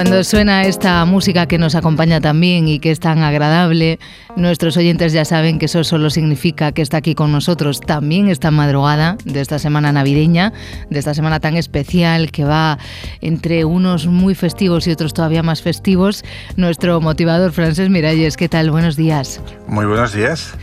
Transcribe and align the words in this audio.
Cuando 0.00 0.24
suena 0.24 0.62
esta 0.64 1.04
música 1.04 1.44
que 1.44 1.58
nos 1.58 1.74
acompaña 1.74 2.22
también 2.22 2.66
y 2.66 2.78
que 2.78 2.90
es 2.90 3.00
tan 3.00 3.18
agradable, 3.18 3.98
nuestros 4.34 4.78
oyentes 4.78 5.12
ya 5.12 5.26
saben 5.26 5.58
que 5.58 5.66
eso 5.66 5.84
solo 5.84 6.08
significa 6.08 6.72
que 6.72 6.80
está 6.80 6.96
aquí 6.96 7.14
con 7.14 7.30
nosotros 7.32 7.82
también 7.82 8.30
esta 8.30 8.50
madrugada 8.50 9.18
de 9.26 9.42
esta 9.42 9.58
semana 9.58 9.92
navideña, 9.92 10.54
de 10.88 10.98
esta 10.98 11.12
semana 11.12 11.38
tan 11.38 11.54
especial 11.54 12.30
que 12.30 12.44
va 12.44 12.78
entre 13.20 13.66
unos 13.66 14.06
muy 14.06 14.34
festivos 14.34 14.86
y 14.86 14.90
otros 14.90 15.12
todavía 15.12 15.42
más 15.42 15.60
festivos, 15.60 16.24
nuestro 16.56 17.02
motivador 17.02 17.52
Francés 17.52 17.90
Miralles. 17.90 18.38
¿Qué 18.38 18.48
tal? 18.48 18.70
Buenos 18.70 18.96
días. 18.96 19.42
Muy 19.68 19.84
buenos 19.84 20.14
días. 20.14 20.54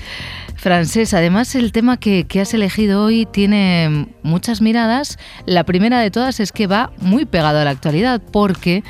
Francés, 0.57 1.13
además 1.13 1.55
el 1.55 1.71
tema 1.71 1.97
que, 1.97 2.25
que, 2.25 2.41
has 2.41 2.53
elegido 2.53 3.03
hoy 3.03 3.25
tiene 3.25 4.07
muchas 4.23 4.59
miradas. 4.59 5.17
La 5.45 5.63
primera 5.63 5.99
de 6.01 6.11
todas 6.11 6.39
es 6.39 6.51
que 6.51 6.67
va 6.67 6.91
muy 6.97 7.25
pegado 7.25 7.59
a 7.59 7.63
la 7.63 7.69
actualidad 7.69 8.21
porque 8.31 8.83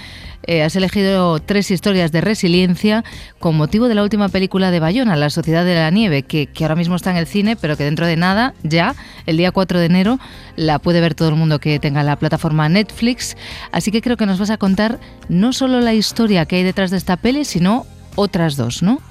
eh, 0.48 0.64
has 0.64 0.78
elegido 0.78 1.40
tres 1.40 1.70
historias 1.72 2.14
de 2.14 2.22
resiliencia 2.22 3.04
con 3.38 3.58
motivo 3.58 3.90
de 3.90 3.96
la 3.96 4.04
última 4.04 4.30
película 4.30 4.72
de 4.72 4.80
Bayona, 4.80 5.18
La 5.18 5.30
Sociedad 5.30 5.66
de 5.66 5.76
la 5.76 5.90
Nieve, 5.92 6.24
que, 6.24 6.50
ahora 6.62 6.76
mismo 6.76 6.96
está 6.96 7.12
en 7.12 7.18
el 7.18 7.28
cine, 7.28 7.58
pero 7.58 7.76
que 7.76 7.84
dentro 7.84 8.08
de 8.08 8.16
nada, 8.16 8.54
ya, 8.64 8.96
el 9.26 9.36
día 9.36 9.52
4 9.52 9.78
de 9.78 9.86
enero, 9.86 10.20
la 10.56 10.80
puede 10.80 11.02
ver 11.02 11.16
todo 11.16 11.28
el 11.28 11.36
mundo 11.36 11.60
que 11.60 11.80
tenga 11.80 12.02
la 12.02 12.16
plataforma 12.16 12.70
Netflix. 12.70 13.36
Así 13.74 13.92
que 13.92 14.02
creo 14.02 14.16
que 14.16 14.26
nos 14.26 14.40
vas 14.40 14.50
a 14.50 14.58
contar 14.58 15.02
no 15.28 15.52
solo 15.52 15.82
la 15.82 15.94
historia 15.94 16.46
que 16.46 16.56
hay 16.56 16.64
detrás 16.64 16.92
de 16.92 16.98
esta 16.98 17.18
peli, 17.18 17.44
sino 17.44 17.86
otras 18.16 18.56
dos, 18.56 18.82
¿no? 18.82 19.02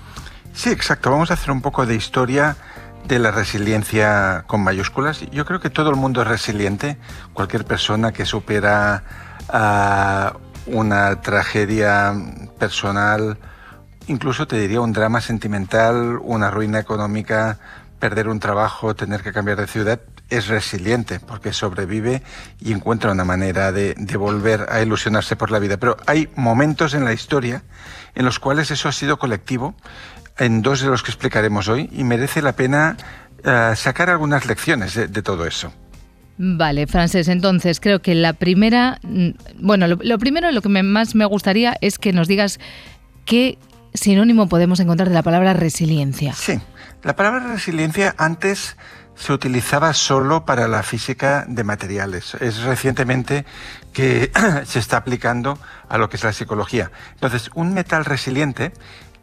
Sí, 0.57 0.71
exacto. 0.71 1.11
Vamos 1.11 1.31
a 1.31 1.35
hacer 1.35 1.51
un 1.51 1.61
poco 1.61 1.85
de 1.85 1.95
historia 1.95 2.57
de 3.07 3.19
la 3.19 3.31
resiliencia 3.31 4.45
con 4.47 4.65
mayúsculas. 4.65 5.21
Yo 5.31 5.45
creo 5.45 5.61
que 5.61 5.69
todo 5.69 5.91
el 5.91 5.97
mundo 5.97 6.23
es 6.23 6.29
resiliente. 6.29 6.97
Cualquier 7.35 7.67
persona 7.67 8.11
que 8.13 8.25
supera 8.25 9.05
una 10.67 11.21
tragedia 11.21 12.15
personal, 12.59 13.37
incluso 14.07 14.47
te 14.47 14.59
diría 14.59 14.81
un 14.81 14.95
drama 14.95 15.21
sentimental, 15.21 16.19
una 16.23 16.51
ruina 16.51 16.79
económica, 16.79 17.59
perder 18.01 18.27
un 18.27 18.41
trabajo, 18.41 18.97
tener 18.97 19.23
que 19.23 19.35
cambiar 19.35 19.59
de 19.59 19.67
ciudad, 19.67 20.01
es 20.29 20.49
resiliente 20.49 21.21
porque 21.21 21.53
sobrevive 21.53 22.23
y 22.61 22.73
encuentra 22.73 23.13
una 23.13 23.25
manera 23.25 23.73
de, 23.73 23.95
volver 24.19 24.67
a 24.71 24.81
ilusionarse 24.81 25.37
por 25.37 25.51
la 25.51 25.59
vida. 25.59 25.77
Pero 25.77 25.97
hay 26.07 26.29
momentos 26.35 26.95
en 26.95 27.05
la 27.05 27.13
historia 27.13 27.63
en 28.15 28.25
los 28.25 28.39
cuales 28.39 28.71
eso 28.71 28.89
ha 28.89 28.93
sido 28.93 29.19
colectivo, 29.19 29.75
en 30.39 30.63
dos 30.63 30.81
de 30.81 30.89
los 30.89 31.03
que 31.03 31.11
explicaremos 31.11 31.69
hoy, 31.69 31.89
y 31.93 32.05
merece 32.05 32.43
la 32.43 32.53
pena 32.53 32.97
uh, 33.45 33.75
sacar 33.75 34.11
algunas 34.11 34.47
lecciones 34.47 34.95
de, 34.95 35.09
de 35.09 35.23
todo 35.23 35.47
eso. 35.47 35.73
Vale, 36.39 36.87
Francés, 36.87 37.29
entonces 37.29 37.81
creo 37.81 38.03
que 38.03 38.15
la 38.15 38.35
primera, 38.35 39.01
bueno, 39.59 39.87
lo, 39.87 39.97
lo 40.03 40.19
primero, 40.19 40.53
lo 40.53 40.61
que 40.61 40.69
me, 40.69 40.83
más 40.83 41.15
me 41.15 41.25
gustaría 41.25 41.79
es 41.81 41.99
que 41.99 42.13
nos 42.13 42.29
digas 42.29 42.61
qué 43.25 43.59
sinónimo 43.95 44.47
podemos 44.47 44.79
encontrar 44.81 45.09
de 45.09 45.15
la 45.15 45.23
palabra 45.23 45.55
resiliencia. 45.55 46.35
Sí, 46.35 46.61
la 47.03 47.17
palabra 47.17 47.53
resiliencia 47.53 48.15
antes 48.19 48.77
se 49.15 49.33
utilizaba 49.33 49.95
solo 49.95 50.45
para 50.45 50.69
la 50.69 50.83
física 50.83 51.47
de 51.49 51.65
materiales. 51.65 52.35
Es 52.35 52.63
recientemente 52.63 53.47
que 53.93 54.31
se 54.67 54.79
está 54.79 54.99
aplicando 54.99 55.59
a 55.89 55.97
lo 55.97 56.11
que 56.11 56.17
es 56.17 56.25
la 56.25 56.33
psicología. 56.33 56.91
Entonces, 57.15 57.51
un 57.55 57.73
metal 57.73 58.05
resiliente 58.05 58.73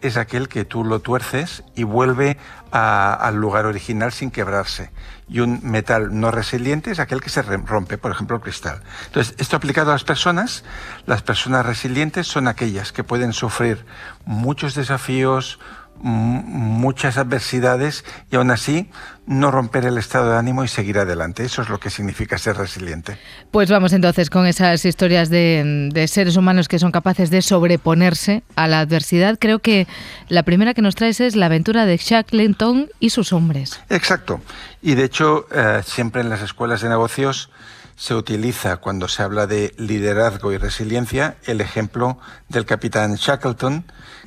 es 0.04 0.18
aquel 0.18 0.48
que 0.50 0.66
tú 0.66 0.84
lo 0.84 1.00
tuerces 1.00 1.64
y 1.76 1.84
vuelve 1.84 2.38
al 2.72 3.36
lugar 3.36 3.66
original 3.66 4.12
sin 4.12 4.32
quebrarse. 4.32 4.92
Y 5.30 5.40
un 5.40 5.62
metal 5.64 6.20
no 6.20 6.32
resiliente 6.32 6.92
es 6.92 7.00
aquel 7.00 7.22
que 7.22 7.30
se 7.30 7.42
rompe, 7.42 7.98
por 7.98 8.12
ejemplo, 8.12 8.36
el 8.36 8.42
cristal. 8.42 8.81
Entonces, 9.06 9.36
esto 9.38 9.56
aplicado 9.56 9.91
a 9.91 9.96
las 9.96 10.03
personas, 10.03 10.64
las 11.06 11.22
personas 11.22 11.66
resilientes 11.66 12.28
son 12.28 12.47
aquellas 12.47 12.91
que 12.91 13.03
pueden 13.03 13.31
sufrir 13.31 13.86
muchos 14.25 14.75
desafíos, 14.75 15.59
muchas 16.02 17.18
adversidades 17.18 18.04
y 18.30 18.36
aún 18.36 18.52
así 18.52 18.90
no 19.26 19.52
romper 19.52 19.86
el 19.86 19.98
estado 19.98 20.31
de 20.31 20.38
ánimo 20.38 20.66
y 20.66 20.68
seguir 20.68 21.00
adelante. 21.00 21.46
Eso 21.46 21.62
es 21.62 21.70
lo 21.70 21.80
que 21.80 21.90
significa 21.90 22.38
ser 22.38 22.58
resiliente. 22.58 23.18
Pues 23.52 23.70
vamos 23.70 23.94
entonces 23.94 24.30
con 24.30 24.46
esas 24.46 24.84
historias 24.84 25.30
de, 25.30 25.90
de, 25.94 26.08
seres 26.09 26.36
humanos 26.36 26.68
que 26.68 26.80
son 26.80 26.92
capaces 26.92 27.30
de 27.30 27.42
sobreponerse 27.42 28.44
a 28.56 28.68
la 28.68 28.82
adversidad. 28.82 29.38
Creo 29.40 29.59
que 29.59 29.88
la 30.28 30.44
primera 30.44 30.74
que 30.74 30.82
nos 30.82 30.96
traes 30.96 31.22
es 31.22 31.38
la 31.38 31.46
aventura 31.46 31.86
de 31.86 31.96
Shackleton 31.96 32.90
y 33.00 33.12
sus 33.12 33.32
hombres. 33.32 33.80
Exacto. 33.90 34.42
Y 34.82 34.96
de 34.96 35.06
hecho, 35.06 35.48
eh, 35.53 35.82
siempre 35.86 36.22
en 36.22 36.30
las 36.30 36.42
escuelas 36.42 36.82
de 36.82 36.90
negocios 36.90 37.50
se 37.96 38.16
utiliza 38.16 38.78
cuando 38.78 39.08
se 39.08 39.24
habla 39.24 39.48
de 39.48 39.74
liderazgo 39.78 40.52
y 40.52 40.58
resiliencia 40.58 41.38
el 41.46 41.62
ejemplo 41.62 42.18
del 42.50 42.66
capitán 42.66 43.16
Shackleton, 43.16 43.86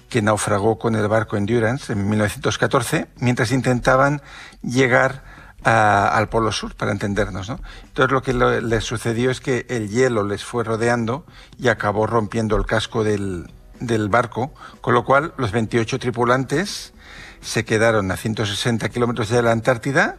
que 0.08 0.22
naufragó 0.22 0.78
con 0.78 0.94
el 0.94 1.08
barco 1.08 1.36
Endurance 1.36 1.92
en 1.92 2.08
1914 2.08 3.08
mientras 3.18 3.52
intentaban 3.52 4.22
llegar 4.62 5.24
a, 5.64 6.08
al 6.16 6.28
Polo 6.28 6.52
Sur, 6.52 6.74
para 6.74 6.92
entendernos. 6.92 7.48
¿no? 7.48 7.60
Entonces 7.84 8.12
lo 8.12 8.22
que 8.22 8.32
lo, 8.32 8.60
les 8.60 8.84
sucedió 8.84 9.30
es 9.30 9.40
que 9.40 9.66
el 9.68 9.88
hielo 9.88 10.24
les 10.24 10.44
fue 10.44 10.64
rodeando 10.64 11.26
y 11.58 11.68
acabó 11.68 12.06
rompiendo 12.06 12.56
el 12.56 12.66
casco 12.66 13.04
del, 13.04 13.50
del 13.80 14.08
barco, 14.08 14.52
con 14.80 14.94
lo 14.94 15.04
cual 15.04 15.34
los 15.36 15.52
28 15.52 15.98
tripulantes 15.98 16.92
se 17.40 17.64
quedaron 17.64 18.10
a 18.10 18.16
160 18.16 18.88
kilómetros 18.88 19.28
de 19.28 19.42
la 19.42 19.52
Antártida 19.52 20.16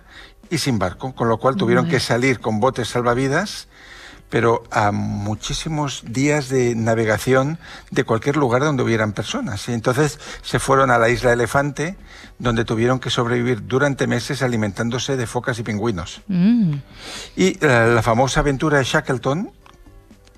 y 0.49 0.59
sin 0.59 0.79
barco, 0.79 1.13
con 1.13 1.27
lo 1.27 1.39
cual 1.39 1.55
tuvieron 1.55 1.85
vale. 1.85 1.95
que 1.95 1.99
salir 1.99 2.39
con 2.39 2.59
botes 2.59 2.89
salvavidas 2.89 3.67
pero 4.29 4.63
a 4.71 4.91
muchísimos 4.91 6.03
días 6.05 6.49
de 6.49 6.75
navegación 6.75 7.59
de 7.91 8.03
cualquier 8.03 8.35
lugar 8.35 8.61
donde 8.61 8.83
hubieran 8.83 9.13
personas. 9.13 9.67
Y 9.69 9.73
entonces 9.73 10.19
se 10.41 10.59
fueron 10.59 10.91
a 10.91 10.97
la 10.97 11.09
isla 11.09 11.33
Elefante, 11.33 11.97
donde 12.39 12.65
tuvieron 12.65 12.99
que 12.99 13.09
sobrevivir 13.09 13.67
durante 13.67 14.07
meses 14.07 14.41
alimentándose 14.41 15.15
de 15.15 15.27
focas 15.27 15.59
y 15.59 15.63
pingüinos. 15.63 16.21
Mm. 16.27 16.73
Y 17.35 17.57
la, 17.65 17.87
la 17.87 18.01
famosa 18.01 18.41
aventura 18.41 18.79
de 18.79 18.83
Shackleton 18.83 19.51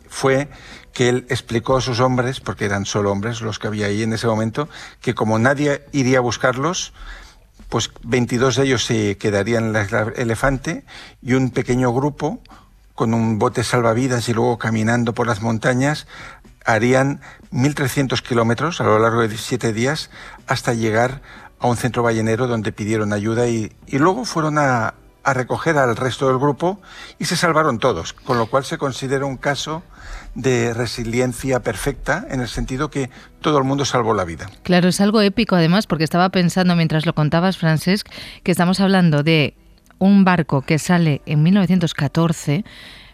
fue 0.08 0.50
que 0.94 1.10
él 1.10 1.26
explicó 1.30 1.78
a 1.78 1.82
sus 1.82 2.00
hombres, 2.00 2.40
porque 2.40 2.66
eran 2.66 2.86
solo 2.86 3.12
hombres 3.12 3.42
los 3.42 3.60
que 3.60 3.68
había 3.68 3.88
ahí 3.88 4.04
en 4.04 4.14
ese 4.14 4.28
momento, 4.28 4.70
que 5.02 5.14
como 5.14 5.40
nadie 5.40 5.86
iría 5.92 6.18
a 6.18 6.22
buscarlos, 6.22 6.94
pues 7.70 7.92
22 8.04 8.56
de 8.56 8.64
ellos 8.64 8.86
se 8.86 9.18
quedarían 9.18 9.66
en 9.66 9.74
la 9.74 9.84
isla 9.84 10.12
Elefante 10.16 10.84
y 11.22 11.34
un 11.34 11.52
pequeño 11.52 11.94
grupo 11.94 12.42
con 13.00 13.14
un 13.14 13.40
bote 13.40 13.64
salvavidas 13.64 14.28
y 14.28 14.34
luego 14.34 14.58
caminando 14.58 15.14
por 15.14 15.26
las 15.26 15.42
montañas, 15.42 16.06
harían 16.66 17.22
1.300 17.54 18.22
kilómetros 18.22 18.82
a 18.82 18.84
lo 18.84 19.00
largo 19.00 19.26
de 19.26 19.38
siete 19.38 19.72
días 19.72 20.10
hasta 20.48 20.74
llegar 20.74 21.22
a 21.62 21.68
un 21.68 21.78
centro 21.78 22.04
ballenero 22.04 22.48
donde 22.48 22.74
pidieron 22.74 23.14
ayuda 23.14 23.48
y, 23.48 23.72
y 23.88 24.00
luego 24.00 24.26
fueron 24.26 24.58
a, 24.58 24.96
a, 25.24 25.34
recoger 25.34 25.78
al 25.78 25.96
resto 25.96 26.28
del 26.28 26.40
grupo 26.40 26.82
y 27.20 27.24
se 27.24 27.38
salvaron 27.38 27.80
todos, 27.80 28.12
con 28.12 28.38
lo 28.38 28.48
cual 28.48 28.66
se 28.66 28.78
considera 28.78 29.26
un 29.26 29.38
caso 29.38 29.82
de 30.36 30.74
resiliencia 30.74 31.62
perfecta 31.62 32.28
en 32.30 32.42
el 32.42 32.50
sentido 32.50 32.90
que 32.90 33.10
todo 33.40 33.60
el 33.60 33.64
mundo 33.64 33.86
salvó 33.86 34.14
la 34.14 34.26
vida. 34.26 34.50
Claro, 34.64 34.90
es 34.90 35.00
algo 35.00 35.22
épico 35.22 35.56
además 35.56 35.88
porque 35.88 36.04
estaba 36.04 36.28
pensando 36.32 36.76
mientras 36.76 37.06
lo 37.06 37.16
contabas, 37.16 37.58
Francesc, 37.58 38.10
que 38.44 38.52
estamos 38.52 38.82
hablando 38.82 39.24
de 39.24 39.56
un 40.00 40.24
barco 40.24 40.62
que 40.62 40.80
sale 40.80 41.22
en 41.26 41.44
1914, 41.44 42.66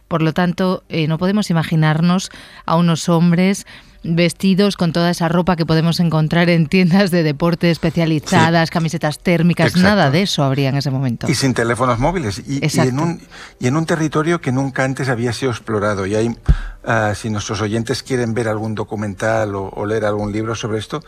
por 0.07 0.22
lo 0.22 0.34
tanto, 0.34 0.84
eh, 0.88 1.07
no 1.07 1.18
podemos 1.18 1.50
imaginarnos 1.50 2.29
a 2.66 2.75
unos 2.75 3.09
hombres 3.09 3.66
vestidos 4.06 4.78
con 4.78 4.94
toda 4.94 5.09
esa 5.09 5.28
ropa 5.28 5.56
que 5.56 5.66
podemos 5.66 6.00
encontrar 6.00 6.50
en 6.50 6.68
tiendas 6.68 7.12
de 7.12 7.23
deporte 7.23 7.72
especializadas, 7.72 8.69
sí. 8.69 8.73
camisetas 8.73 9.19
térmicas, 9.19 9.67
Exacto. 9.67 9.87
nada 9.87 10.11
de 10.11 10.22
eso 10.22 10.43
habría 10.43 10.70
en 10.70 10.78
ese 10.78 10.91
momento. 10.91 11.29
Y 11.29 11.35
sin 11.35 11.53
teléfonos 11.53 11.99
móviles. 11.99 12.40
Y, 12.46 12.64
y, 12.64 12.79
en 12.79 12.99
un, 12.99 13.22
y, 13.59 13.67
en 13.67 13.78
un, 13.78 13.85
territorio 13.85 14.41
que 14.41 14.52
nunca 14.52 14.84
antes 14.84 15.09
había 15.09 15.34
sido 15.34 15.52
explorado. 15.52 16.05
Y 16.05 16.16
hay, 16.16 16.28
uh, 16.28 17.16
si 17.16 17.29
nuestros 17.29 17.61
oyentes 17.61 18.03
quieren 18.03 18.34
ver 18.34 18.47
algún 18.47 18.76
documental 18.76 19.55
o, 19.55 19.70
o 19.70 19.85
leer 19.85 20.05
algún 20.05 20.31
libro 20.31 20.55
sobre 20.55 20.78
esto, 20.78 21.03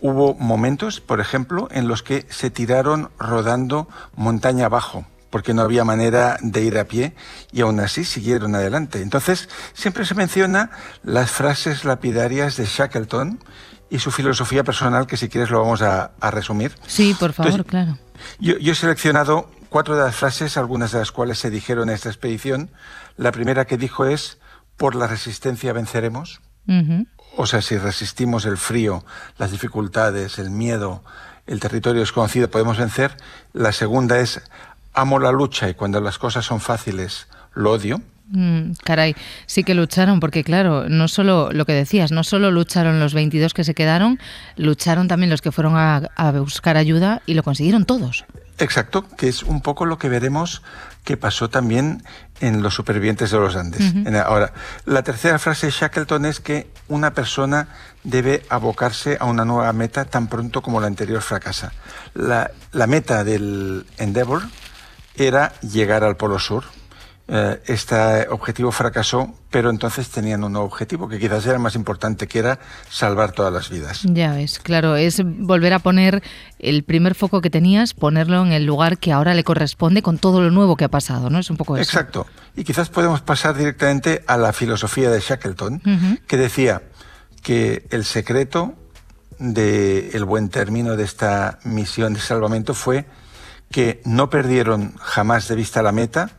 hubo 0.00 0.34
momentos, 0.34 1.00
por 1.00 1.20
ejemplo, 1.20 1.68
en 1.70 1.88
los 1.88 2.02
que 2.02 2.26
se 2.30 2.50
tiraron 2.50 3.10
rodando 3.18 3.88
montaña 4.16 4.66
abajo 4.66 5.06
porque 5.30 5.54
no 5.54 5.62
había 5.62 5.84
manera 5.84 6.36
de 6.42 6.62
ir 6.62 6.78
a 6.78 6.84
pie 6.84 7.14
y 7.52 7.60
aún 7.62 7.80
así 7.80 8.04
siguieron 8.04 8.54
adelante. 8.54 9.00
Entonces, 9.02 9.48
siempre 9.72 10.04
se 10.04 10.14
menciona 10.14 10.70
las 11.02 11.30
frases 11.30 11.84
lapidarias 11.84 12.56
de 12.56 12.66
Shackleton 12.66 13.38
y 13.88 13.98
su 13.98 14.10
filosofía 14.10 14.64
personal, 14.64 15.06
que 15.06 15.16
si 15.16 15.28
quieres 15.28 15.50
lo 15.50 15.60
vamos 15.60 15.82
a, 15.82 16.12
a 16.20 16.30
resumir. 16.30 16.74
Sí, 16.86 17.14
por 17.18 17.32
favor, 17.32 17.52
Entonces, 17.52 17.70
claro. 17.70 17.98
Yo, 18.38 18.58
yo, 18.58 18.72
he 18.72 18.76
seleccionado 18.76 19.50
cuatro 19.68 19.96
de 19.96 20.02
las 20.02 20.14
frases, 20.14 20.56
algunas 20.56 20.92
de 20.92 20.98
las 20.98 21.10
cuales 21.10 21.38
se 21.38 21.50
dijeron 21.50 21.88
en 21.88 21.94
esta 21.94 22.08
expedición. 22.08 22.70
La 23.16 23.32
primera 23.32 23.64
que 23.64 23.76
dijo 23.76 24.04
es, 24.06 24.38
por 24.76 24.94
la 24.94 25.06
resistencia 25.06 25.72
venceremos. 25.72 26.40
Uh 26.66 26.72
-huh. 26.72 27.06
O 27.36 27.46
sea, 27.46 27.62
si 27.62 27.78
resistimos 27.78 28.44
el 28.44 28.56
frío, 28.56 29.04
las 29.38 29.50
dificultades, 29.50 30.38
el 30.38 30.50
miedo, 30.50 31.02
el 31.46 31.60
territorio 31.60 32.00
desconocido, 32.00 32.50
podemos 32.50 32.78
vencer. 32.78 33.16
La 33.52 33.72
segunda 33.72 34.18
es, 34.18 34.42
amo 34.94 35.18
la 35.18 35.32
lucha 35.32 35.68
y 35.68 35.74
cuando 35.74 36.00
las 36.00 36.18
cosas 36.18 36.44
son 36.44 36.60
fáciles 36.60 37.28
lo 37.54 37.72
odio. 37.72 38.00
Mm, 38.32 38.74
caray, 38.84 39.16
sí 39.46 39.64
que 39.64 39.74
lucharon, 39.74 40.20
porque 40.20 40.44
claro, 40.44 40.88
no 40.88 41.08
solo 41.08 41.50
lo 41.52 41.66
que 41.66 41.72
decías, 41.72 42.12
no 42.12 42.22
solo 42.22 42.52
lucharon 42.52 43.00
los 43.00 43.12
22 43.12 43.54
que 43.54 43.64
se 43.64 43.74
quedaron, 43.74 44.20
lucharon 44.56 45.08
también 45.08 45.30
los 45.30 45.42
que 45.42 45.50
fueron 45.50 45.74
a, 45.76 46.08
buscar 46.32 46.76
ayuda 46.76 47.22
y 47.26 47.34
lo 47.34 47.42
consiguieron 47.42 47.84
todos. 47.86 48.24
Exacto, 48.58 49.08
que 49.16 49.26
es 49.26 49.42
un 49.42 49.62
poco 49.62 49.84
lo 49.84 49.98
que 49.98 50.08
veremos 50.08 50.62
que 51.02 51.16
pasó 51.16 51.48
también 51.48 52.04
en 52.40 52.62
los 52.62 52.74
supervivientes 52.74 53.30
de 53.30 53.38
los 53.38 53.56
Andes. 53.56 53.94
Ahora, 54.24 54.52
la 54.84 55.02
tercera 55.02 55.38
frase 55.38 55.66
de 55.66 55.72
Shackleton 55.72 56.26
es 56.26 56.40
que 56.40 56.70
una 56.86 57.14
persona 57.14 57.68
debe 58.04 58.42
abocarse 58.50 59.16
a 59.18 59.24
una 59.24 59.46
nueva 59.46 59.72
meta 59.72 60.04
tan 60.04 60.28
pronto 60.28 60.60
como 60.60 60.78
la 60.78 60.88
anterior 60.88 61.22
fracasa. 61.22 61.72
La, 62.12 62.50
la 62.72 62.86
meta 62.86 63.24
del 63.24 63.86
Endeavour 63.96 64.42
era 65.26 65.52
llegar 65.60 66.04
al 66.04 66.16
Polo 66.16 66.38
Sur, 66.38 66.64
eh, 67.32 67.62
este 67.66 68.26
objetivo 68.30 68.72
fracasó, 68.72 69.32
pero 69.50 69.70
entonces 69.70 70.08
tenían 70.08 70.42
un 70.42 70.52
nuevo 70.52 70.66
objetivo 70.66 71.08
que 71.08 71.20
quizás 71.20 71.46
era 71.46 71.60
más 71.60 71.76
importante, 71.76 72.26
que 72.26 72.40
era 72.40 72.58
salvar 72.88 73.30
todas 73.30 73.52
las 73.52 73.70
vidas. 73.70 74.02
Ya 74.02 74.32
ves, 74.32 74.58
claro, 74.58 74.96
es 74.96 75.22
volver 75.24 75.72
a 75.72 75.78
poner 75.78 76.24
el 76.58 76.82
primer 76.82 77.14
foco 77.14 77.40
que 77.40 77.48
tenías, 77.48 77.94
ponerlo 77.94 78.44
en 78.44 78.50
el 78.50 78.64
lugar 78.64 78.98
que 78.98 79.12
ahora 79.12 79.34
le 79.34 79.44
corresponde 79.44 80.02
con 80.02 80.18
todo 80.18 80.40
lo 80.40 80.50
nuevo 80.50 80.76
que 80.76 80.84
ha 80.84 80.88
pasado, 80.88 81.30
¿no? 81.30 81.38
Es 81.38 81.50
un 81.50 81.56
poco 81.56 81.76
eso. 81.76 81.82
Exacto. 81.82 82.26
Y 82.56 82.64
quizás 82.64 82.88
podemos 82.88 83.20
pasar 83.20 83.56
directamente 83.56 84.24
a 84.26 84.36
la 84.36 84.52
filosofía 84.52 85.08
de 85.08 85.20
Shackleton, 85.20 86.20
que 86.26 86.36
decía 86.36 86.82
que 87.44 87.86
el 87.90 88.04
secreto 88.04 88.74
del 89.38 90.24
buen 90.24 90.48
término 90.48 90.96
de 90.96 91.04
esta 91.04 91.60
misión 91.62 92.12
de 92.12 92.20
salvamento 92.20 92.74
fue 92.74 93.06
que 93.70 94.00
no 94.04 94.30
perdieron 94.30 94.96
jamás 94.98 95.48
de 95.48 95.54
vista 95.54 95.82
la 95.82 95.92
meta, 95.92 96.30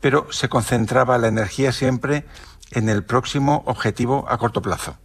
pero 0.00 0.28
se 0.30 0.48
concentraba 0.48 1.18
la 1.18 1.28
energía 1.28 1.72
siempre 1.72 2.24
en 2.70 2.88
el 2.88 3.04
próximo 3.04 3.62
objetivo 3.66 4.26
a 4.28 4.38
corto 4.38 4.62
plazo. 4.62 4.96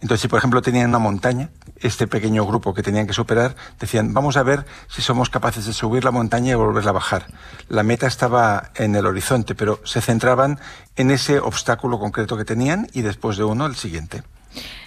Entonces, 0.00 0.20
si 0.20 0.28
por 0.28 0.38
ejemplo 0.38 0.62
tenían 0.62 0.88
una 0.88 0.98
montaña, 0.98 1.50
este 1.76 2.08
pequeño 2.08 2.44
grupo 2.44 2.74
que 2.74 2.82
tenían 2.82 3.06
que 3.06 3.12
superar, 3.12 3.54
decían, 3.78 4.12
vamos 4.12 4.36
a 4.36 4.42
ver 4.42 4.66
si 4.88 5.02
somos 5.02 5.30
capaces 5.30 5.66
de 5.66 5.72
subir 5.72 6.04
la 6.04 6.10
montaña 6.10 6.52
y 6.52 6.54
volverla 6.54 6.90
a 6.90 6.94
bajar. 6.94 7.26
La 7.68 7.84
meta 7.84 8.06
estaba 8.08 8.70
en 8.74 8.96
el 8.96 9.06
horizonte, 9.06 9.54
pero 9.54 9.80
se 9.84 10.00
centraban 10.00 10.58
en 10.96 11.10
ese 11.10 11.38
obstáculo 11.38 11.98
concreto 11.98 12.36
que 12.36 12.44
tenían 12.44 12.88
y 12.92 13.02
después 13.02 13.36
de 13.36 13.44
uno 13.44 13.66
el 13.66 13.76
siguiente. 13.76 14.22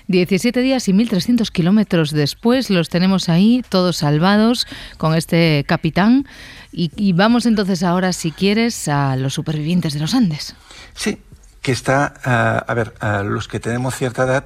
17 0.08 0.62
días 0.62 0.88
y 0.88 0.94
1.300 0.94 1.50
kilómetros 1.52 2.12
después 2.12 2.70
los 2.70 2.90
tenemos 2.90 3.30
ahí, 3.30 3.64
todos 3.70 3.98
salvados, 3.98 4.68
con 4.98 5.16
este 5.16 5.64
capitán. 5.68 6.26
Y, 6.72 7.14
vamos 7.14 7.46
entonces 7.46 7.84
ahora, 7.84 8.14
si 8.14 8.32
quieres, 8.32 8.88
a 8.88 9.16
los 9.16 9.34
supervivientes 9.34 9.94
de 9.94 10.00
los 10.00 10.14
Andes. 10.14 10.56
Sí, 10.94 11.18
que 11.62 11.72
está, 11.72 12.14
ah, 12.24 12.64
a 12.68 12.74
ver, 12.74 12.94
a 13.00 13.24
los 13.24 13.48
que 13.48 13.60
tenemos 13.60 13.96
cierta 13.96 14.24
edad, 14.24 14.46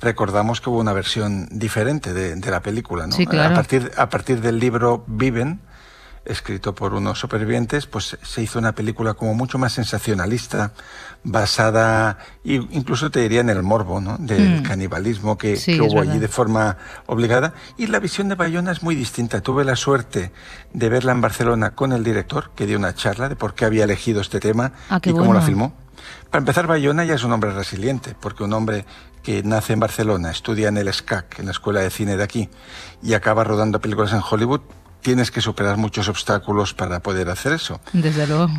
recordamos 0.00 0.60
que 0.60 0.70
hubo 0.70 0.78
una 0.78 0.92
versión 0.92 1.48
diferente 1.50 2.14
de, 2.14 2.50
la 2.50 2.60
película, 2.60 3.06
¿no? 3.06 3.12
Sí, 3.14 3.26
claro. 3.26 3.52
a, 3.52 3.56
partir, 3.56 3.92
a 3.96 4.08
partir 4.08 4.40
del 4.40 4.58
libro 4.58 5.04
Viven, 5.06 5.60
escrito 6.28 6.74
por 6.74 6.94
unos 6.94 7.18
supervivientes, 7.18 7.86
pues 7.86 8.16
se 8.22 8.42
hizo 8.42 8.58
una 8.58 8.72
película 8.72 9.14
como 9.14 9.34
mucho 9.34 9.58
más 9.58 9.72
sensacionalista, 9.72 10.72
basada, 11.24 12.18
incluso 12.44 13.10
te 13.10 13.20
diría 13.20 13.40
en 13.40 13.50
el 13.50 13.62
morbo, 13.62 14.00
¿no? 14.00 14.16
Del 14.18 14.60
mm. 14.60 14.62
canibalismo 14.62 15.36
que, 15.36 15.54
hubo 15.80 16.00
allí 16.00 16.18
de 16.18 16.28
forma 16.28 16.76
obligada. 17.06 17.54
Y 17.76 17.88
la 17.88 17.98
visión 17.98 18.28
de 18.28 18.34
Bayona 18.34 18.72
es 18.72 18.82
muy 18.82 18.94
distinta. 18.94 19.40
Tuve 19.40 19.64
la 19.64 19.76
suerte 19.76 20.32
de 20.72 20.88
verla 20.88 21.12
en 21.12 21.20
Barcelona 21.20 21.74
con 21.74 21.92
el 21.92 22.04
director, 22.04 22.50
que 22.54 22.66
dio 22.66 22.78
una 22.78 22.94
charla 22.94 23.28
de 23.28 23.36
por 23.36 23.54
qué 23.54 23.64
había 23.64 23.84
elegido 23.84 24.20
este 24.20 24.40
tema 24.40 24.72
ah, 24.90 25.00
y 25.02 25.12
cómo 25.12 25.34
la 25.34 25.40
filmó. 25.40 25.74
Para 26.30 26.40
empezar, 26.40 26.66
Bayona 26.66 27.04
ya 27.04 27.14
es 27.14 27.24
un 27.24 27.32
hombre 27.32 27.52
resiliente, 27.52 28.14
porque 28.20 28.44
un 28.44 28.52
hombre 28.52 28.84
que 29.22 29.42
nace 29.42 29.72
en 29.72 29.80
Barcelona, 29.80 30.30
estudia 30.30 30.68
en 30.68 30.76
el 30.76 30.92
SCAC, 30.92 31.40
en 31.40 31.46
la 31.46 31.50
Escuela 31.50 31.80
de 31.80 31.90
Cine 31.90 32.16
de 32.16 32.22
aquí, 32.22 32.48
y 33.02 33.14
acaba 33.14 33.44
rodando 33.44 33.80
películas 33.80 34.12
en 34.12 34.22
Hollywood, 34.28 34.60
tienes 35.08 35.30
que 35.30 35.40
superar 35.40 35.78
muchos 35.78 36.06
obstáculos 36.10 36.74
para 36.74 37.00
poder 37.00 37.30
hacer 37.30 37.54
eso. 37.54 37.80
Desde 37.94 38.26
luego. 38.26 38.50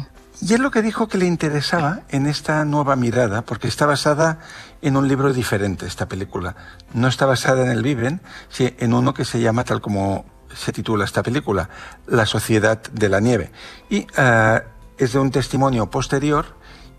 Y 0.42 0.56
es 0.56 0.60
lo 0.60 0.72
que 0.72 0.81
dijo 0.81 1.07
que 1.07 1.19
le 1.19 1.28
interesaba 1.28 2.00
en 2.10 2.25
esta 2.25 2.66
nueva 2.66 2.96
mirada, 2.96 3.44
porque 3.44 3.68
está 3.68 3.86
basada 3.86 4.40
en 4.81 4.98
un 4.98 5.07
libro 5.07 5.31
diferente, 5.31 5.86
esta 5.86 6.07
película. 6.07 6.56
No 6.92 7.07
está 7.07 7.28
basada 7.28 7.63
en 7.63 7.69
el 7.69 7.84
Viven, 7.84 8.19
sino 8.50 8.72
en 8.80 8.96
uno 8.96 9.13
que 9.13 9.25
se 9.25 9.40
llama, 9.40 9.63
tal 9.63 9.80
como 9.80 10.25
se 10.56 10.72
titula 10.72 11.06
esta 11.06 11.22
película, 11.22 11.69
La 12.07 12.25
Sociedad 12.25 12.81
de 12.81 13.10
la 13.10 13.19
Nieve. 13.19 13.51
Y 13.92 14.07
eh, 14.18 14.63
es 14.98 15.13
de 15.13 15.19
un 15.19 15.30
testimonio 15.30 15.92
posterior 15.92 16.57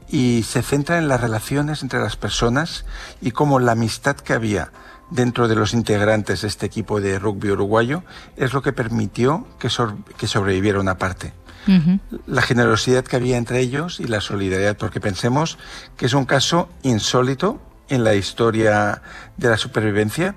y 0.09 0.45
se 0.45 0.63
centra 0.63 0.99
en 0.99 1.09
las 1.09 1.21
relaciones 1.21 1.83
entre 1.83 1.99
las 1.99 2.15
personas 2.15 2.85
y 3.21 3.33
cómo 3.33 3.59
la 3.59 3.73
amistad 3.73 4.15
que 4.15 4.33
había 4.33 4.71
dentro 5.11 5.49
de 5.49 5.55
los 5.55 5.75
integrantes 5.75 6.43
de 6.43 6.49
este 6.49 6.67
equipo 6.67 7.01
de 7.01 7.19
rugby 7.19 7.51
uruguayo 7.51 8.03
es 8.37 8.53
lo 8.53 8.63
que 8.63 8.73
permitió 8.73 9.47
que, 9.59 9.69
que 10.17 10.27
sobreviviera 10.27 10.81
una 10.81 10.99
parte. 10.99 11.33
La 12.27 12.43
generosidad 12.43 13.05
que 13.05 13.17
había 13.17 13.37
entre 13.37 13.61
ellos 13.61 14.01
y 14.01 14.05
la 14.05 14.21
solidaridad, 14.21 14.77
porque 14.77 15.01
pensemos 15.01 15.59
que 15.97 16.07
es 16.07 16.15
un 16.15 16.25
caso 16.25 16.69
insólito 16.83 17.61
en 17.89 18.03
la 18.03 18.15
historia 18.15 19.03
de 19.37 19.51
la 19.51 19.57
supervivencia 19.57 20.35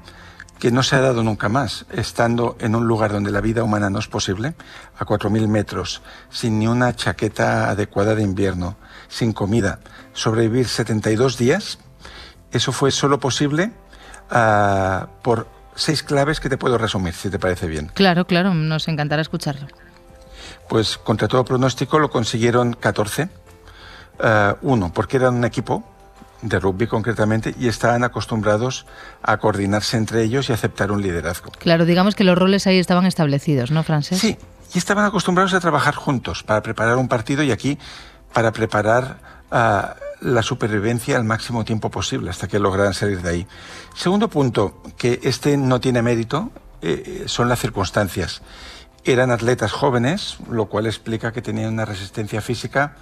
que 0.60 0.72
no 0.72 0.84
se 0.84 0.96
ha 0.96 1.02
dado 1.02 1.24
nunca 1.24 1.50
más, 1.50 1.86
estando 1.92 2.56
en 2.60 2.76
un 2.76 2.88
lugar 2.88 3.12
donde 3.12 3.32
la 3.32 3.42
vida 3.42 3.64
humana 3.64 3.90
no 3.90 4.00
es 4.00 4.08
posible, 4.08 4.56
a 4.98 5.06
4.000 5.06 5.48
metros, 5.48 6.02
sin 6.30 6.60
ni 6.60 6.68
una 6.68 6.96
chaqueta 6.96 7.70
adecuada 7.70 8.16
de 8.16 8.24
invierno, 8.24 8.78
sin 9.08 9.34
comida, 9.34 9.80
sobrevivir 10.14 10.68
72 10.68 11.38
días, 11.38 11.80
eso 12.52 12.72
fue 12.72 12.92
solo 12.92 13.20
posible 13.20 13.72
Ah, 14.36 15.08
por 15.22 15.48
seis 15.76 16.02
claves 16.02 16.40
que 16.40 16.50
te 16.50 16.58
puedo 16.58 16.80
resumir, 16.80 17.14
si 17.14 17.30
te 17.30 17.38
parece 17.38 17.68
bien. 17.68 17.92
Claro, 17.94 18.26
claro, 18.26 18.54
nos 18.54 18.88
encantará 18.88 19.22
escucharlo. 19.22 19.68
Pues 20.68 20.98
contra 20.98 21.28
todo 21.28 21.46
pronóstico 21.46 22.00
lo 22.00 22.10
consiguieron 22.10 22.74
14. 22.74 23.30
Ah, 24.20 24.58
uno, 24.64 24.92
porque 24.92 25.18
eran 25.18 25.36
un 25.36 25.46
equipo 25.46 25.84
de 26.42 26.60
rugby 26.60 26.88
concretamente 26.88 27.54
y 27.60 27.68
estaban 27.68 28.04
acostumbrados 28.04 28.86
a 29.22 29.38
coordinarse 29.38 29.98
entre 29.98 30.24
ellos 30.24 30.50
y 30.50 30.54
aceptar 30.54 30.92
un 30.92 31.02
liderazgo. 31.02 31.52
Claro, 31.52 31.86
digamos 31.86 32.16
que 32.16 32.24
los 32.24 32.38
roles 32.38 32.68
ahí 32.68 32.80
estaban 32.80 33.06
establecidos, 33.06 33.72
¿no, 33.72 33.84
Francés? 33.84 34.20
Sí, 34.20 34.38
y 34.74 34.78
estaban 34.78 35.06
acostumbrados 35.06 35.54
a 35.54 35.60
trabajar 35.60 35.94
juntos 35.94 36.44
para 36.44 36.62
preparar 36.62 36.98
un 36.98 37.08
partido 37.08 37.44
y 37.44 37.52
aquí 37.52 37.78
para 38.34 38.52
preparar 38.52 39.18
uh, 39.52 39.94
la 40.24 40.42
supervivencia 40.42 41.18
al 41.18 41.24
máximo 41.24 41.66
tiempo 41.66 41.92
posible 41.92 42.30
hasta 42.30 42.48
que 42.48 42.60
lograran 42.60 42.94
salir 42.94 43.22
de 43.22 43.30
ahí. 43.30 43.48
Segundo 43.94 44.30
punto, 44.30 44.82
que 44.98 45.20
este 45.24 45.58
no 45.58 45.80
tiene 45.80 46.02
mérito, 46.02 46.52
eh, 46.82 47.24
son 47.28 47.50
las 47.50 47.60
circunstancias. 47.60 48.42
Eran 49.04 49.32
atletas 49.32 49.72
jóvenes, 49.72 50.38
lo 50.50 50.68
cual 50.68 50.86
explica 50.86 51.34
que 51.34 51.42
tenían 51.42 51.74
una 51.74 51.86
resistencia 51.86 52.42
física 52.42 52.96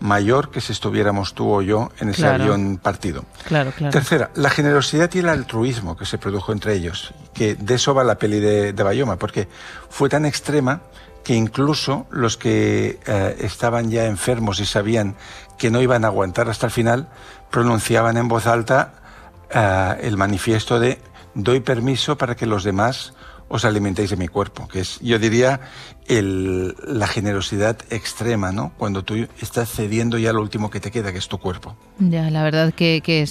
mayor 0.00 0.50
que 0.50 0.60
si 0.60 0.72
estuviéramos 0.72 1.34
tú 1.34 1.48
o 1.52 1.62
yo 1.62 1.92
en 2.00 2.08
ese 2.08 2.26
avión 2.26 2.78
partido. 2.78 3.24
Claro, 3.46 3.70
claro. 3.70 3.92
Tercera, 3.92 4.30
la 4.34 4.50
generosidad 4.50 5.10
y 5.14 5.20
el 5.20 5.28
altruismo 5.28 5.96
que 5.96 6.06
se 6.06 6.18
produjo 6.18 6.52
entre 6.52 6.74
ellos, 6.74 7.14
que 7.34 7.54
de 7.54 7.74
eso 7.74 7.94
va 7.94 8.02
la 8.02 8.16
peli 8.16 8.40
de, 8.40 8.72
de 8.72 8.82
Bayoma, 8.82 9.16
porque 9.16 9.46
fue 9.88 10.08
tan 10.08 10.26
extrema 10.26 10.80
que 11.24 11.34
incluso 11.34 12.06
los 12.10 12.36
que 12.36 12.98
eh, 13.06 13.36
estaban 13.40 13.90
ya 13.90 14.06
enfermos 14.06 14.60
y 14.60 14.66
sabían 14.66 15.16
que 15.58 15.70
no 15.70 15.80
iban 15.80 16.04
a 16.04 16.08
aguantar 16.08 16.48
hasta 16.48 16.66
el 16.66 16.72
final, 16.72 17.08
pronunciaban 17.50 18.16
en 18.16 18.28
voz 18.28 18.46
alta 18.46 18.94
eh, 19.50 19.98
el 20.02 20.16
manifiesto 20.16 20.80
de 20.80 21.00
doy 21.34 21.60
permiso 21.60 22.18
para 22.18 22.34
que 22.34 22.46
los 22.46 22.64
demás 22.64 23.14
os 23.52 23.66
alimentéis 23.66 24.08
de 24.08 24.16
mi 24.16 24.28
cuerpo, 24.28 24.66
que 24.66 24.80
es, 24.80 24.98
yo 25.00 25.18
diría, 25.18 25.60
el, 26.06 26.74
la 26.86 27.06
generosidad 27.06 27.76
extrema, 27.90 28.50
¿no? 28.50 28.72
Cuando 28.78 29.04
tú 29.04 29.28
estás 29.42 29.70
cediendo 29.70 30.16
ya 30.16 30.32
lo 30.32 30.40
último 30.40 30.70
que 30.70 30.80
te 30.80 30.90
queda, 30.90 31.12
que 31.12 31.18
es 31.18 31.28
tu 31.28 31.36
cuerpo. 31.36 31.76
Ya, 31.98 32.30
la 32.30 32.42
verdad 32.44 32.72
que, 32.72 33.02
que 33.04 33.26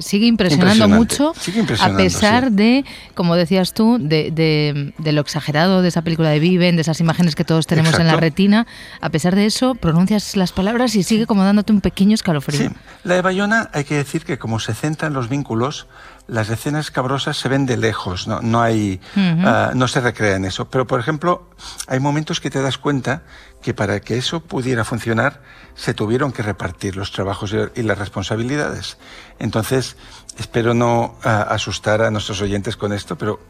sigue 0.00 0.26
impresionando 0.26 0.88
mucho, 0.88 1.34
a 1.78 1.94
pesar 1.94 2.52
de, 2.52 2.86
como 3.14 3.36
decías 3.36 3.74
tú, 3.74 3.98
de, 4.00 4.30
de, 4.30 5.12
lo 5.12 5.20
exagerado 5.20 5.82
de 5.82 5.88
esa 5.88 6.00
película 6.00 6.30
de 6.30 6.40
Viven, 6.40 6.76
de 6.76 6.82
esas 6.82 7.00
imágenes 7.00 7.34
que 7.34 7.44
todos 7.44 7.66
tenemos 7.66 7.98
en 7.98 8.06
la 8.06 8.16
retina, 8.16 8.66
a 9.02 9.10
pesar 9.10 9.36
de 9.36 9.44
eso, 9.44 9.74
pronuncias 9.74 10.36
las 10.36 10.52
palabras 10.52 10.94
y 10.94 11.02
sigue 11.02 11.26
como 11.26 11.44
dándote 11.44 11.74
un 11.74 11.82
pequeño 11.82 12.14
escalofrío. 12.14 12.70
Sí, 12.70 12.74
la 13.04 13.16
de 13.16 13.20
Bayona 13.20 13.68
hay 13.74 13.84
que 13.84 13.96
decir 13.96 14.24
que 14.24 14.38
como 14.38 14.58
se 14.58 14.72
centran 14.72 15.12
los 15.12 15.28
vínculos, 15.28 15.86
las 16.28 16.50
escenas 16.50 16.90
cabrosas 16.90 17.36
se 17.36 17.48
ven 17.48 17.66
de 17.66 17.76
lejos, 17.76 18.26
no, 18.26 18.40
no 18.40 18.60
hay, 18.60 19.00
ah, 19.16 19.72
no 19.74 19.86
se 19.86 20.00
recrea 20.00 20.36
en 20.36 20.44
eso. 20.44 20.68
Pero, 20.68 20.86
por 20.86 20.98
ejemplo, 20.98 21.48
hay 21.86 22.00
momentos 22.00 22.40
que 22.40 22.50
te 22.50 22.60
das 22.60 22.78
cuenta 22.78 23.22
que 23.62 23.74
para 23.74 24.00
que 24.00 24.18
eso 24.18 24.40
pudiera 24.40 24.84
funcionar, 24.84 25.42
se 25.74 25.94
tuvieron 25.94 26.32
que 26.32 26.42
repartir 26.42 26.96
los 26.96 27.12
trabajos 27.12 27.54
y 27.74 27.82
las 27.82 27.98
responsabilidades. 27.98 28.98
Entonces, 29.38 29.96
espero 30.38 30.74
no 30.74 31.16
ah, 31.22 31.42
asustar 31.42 32.02
a 32.02 32.10
nuestros 32.10 32.40
oyentes 32.40 32.76
con 32.76 32.92
esto, 32.92 33.16
pero 33.16 33.40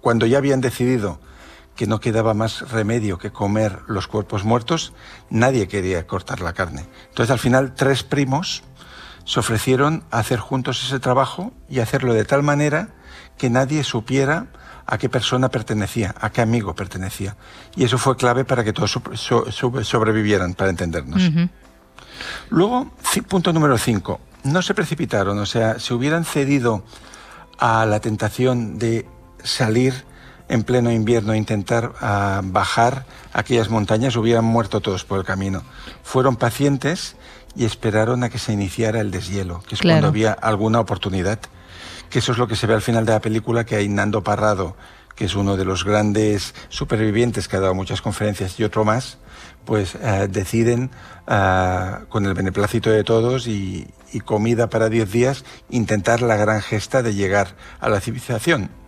cuando 0.00 0.26
ya 0.26 0.38
habían 0.38 0.60
decidido 0.60 1.20
que 1.76 1.86
no 1.86 2.00
quedaba 2.00 2.34
más 2.34 2.70
remedio 2.70 3.18
que 3.18 3.32
comer 3.32 3.80
los 3.86 4.06
cuerpos 4.06 4.44
muertos, 4.44 4.92
nadie 5.30 5.68
quería 5.68 6.06
cortar 6.06 6.40
la 6.40 6.52
carne. 6.52 6.86
Entonces 7.08 7.30
al 7.30 7.38
final 7.38 7.74
tres 7.74 8.02
primos 8.02 8.62
se 9.24 9.40
ofrecieron 9.40 10.04
a 10.10 10.18
hacer 10.18 10.38
juntos 10.38 10.82
ese 10.84 10.98
trabajo 10.98 11.52
y 11.68 11.80
hacerlo 11.80 12.14
de 12.14 12.24
tal 12.24 12.42
manera 12.42 12.88
que 13.38 13.50
nadie 13.50 13.84
supiera 13.84 14.46
a 14.86 14.98
qué 14.98 15.08
persona 15.08 15.48
pertenecía, 15.48 16.14
a 16.20 16.30
qué 16.30 16.40
amigo 16.40 16.74
pertenecía. 16.74 17.36
Y 17.76 17.84
eso 17.84 17.98
fue 17.98 18.16
clave 18.16 18.44
para 18.44 18.64
que 18.64 18.72
todos 18.72 18.98
sobrevivieran, 19.14 20.54
para 20.54 20.70
entendernos. 20.70 21.22
Luego, 22.50 22.90
punto 23.28 23.52
número 23.52 23.78
cinco, 23.78 24.20
no 24.44 24.62
se 24.62 24.74
precipitaron, 24.74 25.38
o 25.38 25.46
sea, 25.46 25.78
si 25.78 25.94
hubieran 25.94 26.24
cedido 26.24 26.84
a 27.58 27.86
la 27.86 28.00
tentación 28.00 28.78
de 28.78 29.06
salir 29.42 30.04
en 30.48 30.64
pleno 30.64 30.90
invierno 30.90 31.32
e 31.32 31.38
intentar 31.38 31.92
ah, 32.00 32.42
bajar 32.44 33.06
aquellas 33.32 33.70
montañas, 33.70 34.16
hubieran 34.16 34.44
muerto 34.44 34.80
todos 34.80 35.04
por 35.04 35.18
el 35.18 35.24
camino. 35.24 35.62
Fueron 36.02 36.36
pacientes 36.36 37.16
y 37.54 37.64
esperaron 37.64 38.24
a 38.24 38.30
que 38.30 38.38
se 38.38 38.52
iniciara 38.52 39.00
el 39.00 39.10
deshielo, 39.10 39.62
que 39.68 39.74
es 39.74 39.82
cuando 39.82 40.08
había 40.08 40.32
alguna 40.32 40.80
oportunidad. 40.80 41.38
Que 42.10 42.18
eso 42.18 42.32
es 42.32 42.38
lo 42.38 42.46
que 42.46 42.56
se 42.56 42.66
ve 42.66 42.74
al 42.74 42.82
final 42.82 43.06
de 43.06 43.12
la 43.12 43.20
película, 43.20 43.64
que 43.64 43.76
hay 43.76 43.88
Nando 43.88 44.22
Parrado, 44.22 44.76
que 45.14 45.24
es 45.26 45.34
uno 45.34 45.56
de 45.56 45.64
los 45.64 45.84
grandes 45.84 46.54
supervivientes 46.68 47.48
que 47.48 47.56
ha 47.56 47.60
dado 47.60 47.74
muchas 47.74 48.02
conferencias 48.02 48.58
y 48.58 48.64
otro 48.64 48.84
más, 48.84 49.18
pues 49.64 49.94
eh, 49.94 50.28
deciden, 50.30 50.90
eh, 51.26 51.90
con 52.08 52.26
el 52.26 52.34
beneplácito 52.34 52.90
de 52.90 53.04
todos 53.04 53.46
y, 53.46 53.86
y 54.12 54.20
comida 54.20 54.68
para 54.68 54.88
10 54.88 55.10
días, 55.10 55.44
intentar 55.70 56.22
la 56.22 56.36
gran 56.36 56.60
gesta 56.60 57.02
de 57.02 57.14
llegar 57.14 57.54
a 57.80 57.88
la 57.88 58.00
civilización. 58.00 58.81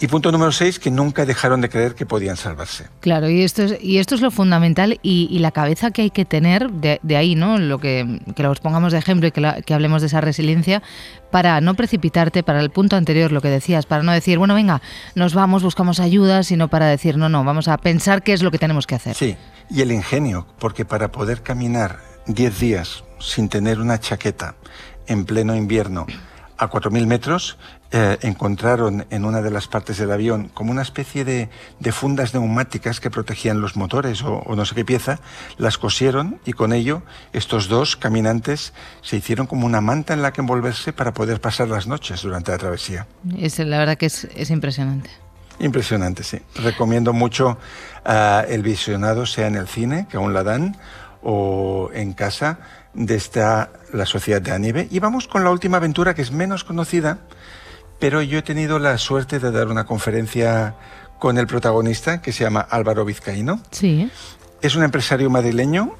Y 0.00 0.06
punto 0.08 0.32
número 0.32 0.52
seis, 0.52 0.78
que 0.78 0.90
nunca 0.90 1.24
dejaron 1.24 1.60
de 1.60 1.68
creer 1.68 1.94
que 1.94 2.06
podían 2.06 2.36
salvarse. 2.36 2.86
Claro, 3.00 3.30
y 3.30 3.42
esto 3.42 3.62
es, 3.62 3.82
y 3.82 3.98
esto 3.98 4.14
es 4.14 4.20
lo 4.20 4.30
fundamental 4.30 4.98
y, 5.02 5.38
la 5.38 5.50
cabeza 5.50 5.90
que 5.90 6.02
hay 6.02 6.10
que 6.10 6.24
tener 6.24 6.70
de, 6.70 7.16
ahí, 7.16 7.34
¿no? 7.34 7.58
Lo 7.58 7.78
que, 7.78 8.20
que 8.36 8.42
los 8.42 8.60
pongamos 8.60 8.92
de 8.92 8.98
ejemplo 8.98 9.26
y 9.26 9.32
que, 9.32 9.62
que, 9.64 9.74
hablemos 9.74 10.02
de 10.02 10.06
esa 10.06 10.20
resiliencia 10.20 10.82
para 11.30 11.60
no 11.60 11.74
precipitarte, 11.74 12.42
para 12.42 12.60
el 12.60 12.70
punto 12.70 12.96
anterior, 12.96 13.32
lo 13.32 13.40
que 13.40 13.48
decías, 13.48 13.86
para 13.86 14.02
no 14.02 14.12
decir, 14.12 14.38
bueno, 14.38 14.54
venga, 14.54 14.82
nos 15.14 15.34
vamos, 15.34 15.62
buscamos 15.62 15.98
ayuda, 16.00 16.42
sino 16.42 16.68
para 16.68 16.86
decir, 16.86 17.16
no, 17.16 17.28
no, 17.28 17.42
vamos 17.44 17.68
a 17.68 17.76
pensar 17.78 18.22
qué 18.22 18.32
es 18.32 18.42
lo 18.42 18.50
que 18.50 18.58
tenemos 18.58 18.86
que 18.86 18.94
hacer. 18.94 19.16
Sí, 19.16 19.36
y 19.70 19.80
el 19.80 19.90
ingenio, 19.90 20.46
porque 20.58 20.84
para 20.84 21.10
poder 21.10 21.42
caminar 21.42 21.98
10 22.26 22.60
días 22.60 23.04
sin 23.18 23.48
tener 23.48 23.80
una 23.80 23.98
chaqueta 23.98 24.54
en 25.06 25.24
pleno 25.24 25.56
invierno, 25.56 26.06
a 26.62 26.70
4.000 26.70 27.06
metros 27.06 27.58
eh, 27.90 28.18
encontraron 28.22 29.04
en 29.10 29.24
una 29.24 29.42
de 29.42 29.50
las 29.50 29.66
partes 29.66 29.98
del 29.98 30.12
avión 30.12 30.48
como 30.48 30.70
una 30.70 30.82
especie 30.82 31.24
de, 31.24 31.50
fundas 31.92 32.34
neumáticas 32.34 33.00
que 33.00 33.10
protegían 33.10 33.60
los 33.60 33.76
motores 33.76 34.22
o, 34.22 34.44
no 34.54 34.64
sé 34.64 34.74
qué 34.74 34.84
pieza, 34.84 35.18
las 35.58 35.76
cosieron 35.76 36.40
y 36.46 36.52
con 36.52 36.72
ello 36.72 37.02
estos 37.32 37.68
dos 37.68 37.96
caminantes 37.96 38.72
se 39.02 39.16
hicieron 39.16 39.46
como 39.46 39.66
una 39.66 39.80
manta 39.80 40.14
en 40.14 40.22
la 40.22 40.32
que 40.32 40.40
envolverse 40.40 40.92
para 40.92 41.12
poder 41.12 41.40
pasar 41.40 41.68
las 41.68 41.86
noches 41.86 42.22
durante 42.22 42.52
la 42.52 42.58
travesía. 42.58 43.06
Es, 43.38 43.58
la 43.58 43.78
verdad 43.78 43.98
que 43.98 44.06
es, 44.06 44.50
impresionante. 44.50 45.10
Impresionante, 45.58 46.22
sí. 46.22 46.40
Recomiendo 46.54 47.12
mucho 47.12 47.58
uh, 48.06 48.48
el 48.48 48.62
visionado, 48.62 49.26
sea 49.26 49.48
en 49.48 49.56
el 49.56 49.68
cine, 49.68 50.06
que 50.08 50.16
aún 50.16 50.32
la 50.32 50.42
dan, 50.42 50.76
o 51.22 51.90
en 51.92 52.12
casa 52.12 52.58
de 52.94 53.14
esta 53.14 53.70
La 53.92 54.06
Sociedad 54.06 54.42
de 54.42 54.52
Anive. 54.52 54.88
Y 54.90 54.98
vamos 54.98 55.28
con 55.28 55.44
la 55.44 55.50
última 55.50 55.78
aventura 55.78 56.14
que 56.14 56.22
es 56.22 56.32
menos 56.32 56.64
conocida, 56.64 57.18
pero 57.98 58.22
yo 58.22 58.38
he 58.38 58.42
tenido 58.42 58.78
la 58.78 58.98
suerte 58.98 59.38
de 59.38 59.50
dar 59.50 59.68
una 59.68 59.84
conferencia 59.84 60.74
con 61.18 61.38
el 61.38 61.46
protagonista 61.46 62.20
que 62.20 62.32
se 62.32 62.44
llama 62.44 62.60
Álvaro 62.60 63.04
Vizcaíno. 63.04 63.60
Sí. 63.70 64.10
Es 64.60 64.74
un 64.74 64.82
empresario 64.82 65.30
madrileño 65.30 65.94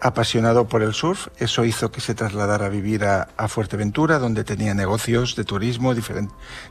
apasionado 0.00 0.66
por 0.66 0.82
el 0.82 0.94
surf. 0.94 1.28
Eso 1.38 1.64
hizo 1.64 1.90
que 1.90 2.00
se 2.00 2.14
trasladara 2.14 2.66
a 2.66 2.68
vivir 2.68 3.04
a, 3.04 3.48
Fuerteventura, 3.48 4.18
donde 4.18 4.44
tenía 4.44 4.74
negocios 4.74 5.36
de 5.36 5.44
turismo, 5.44 5.94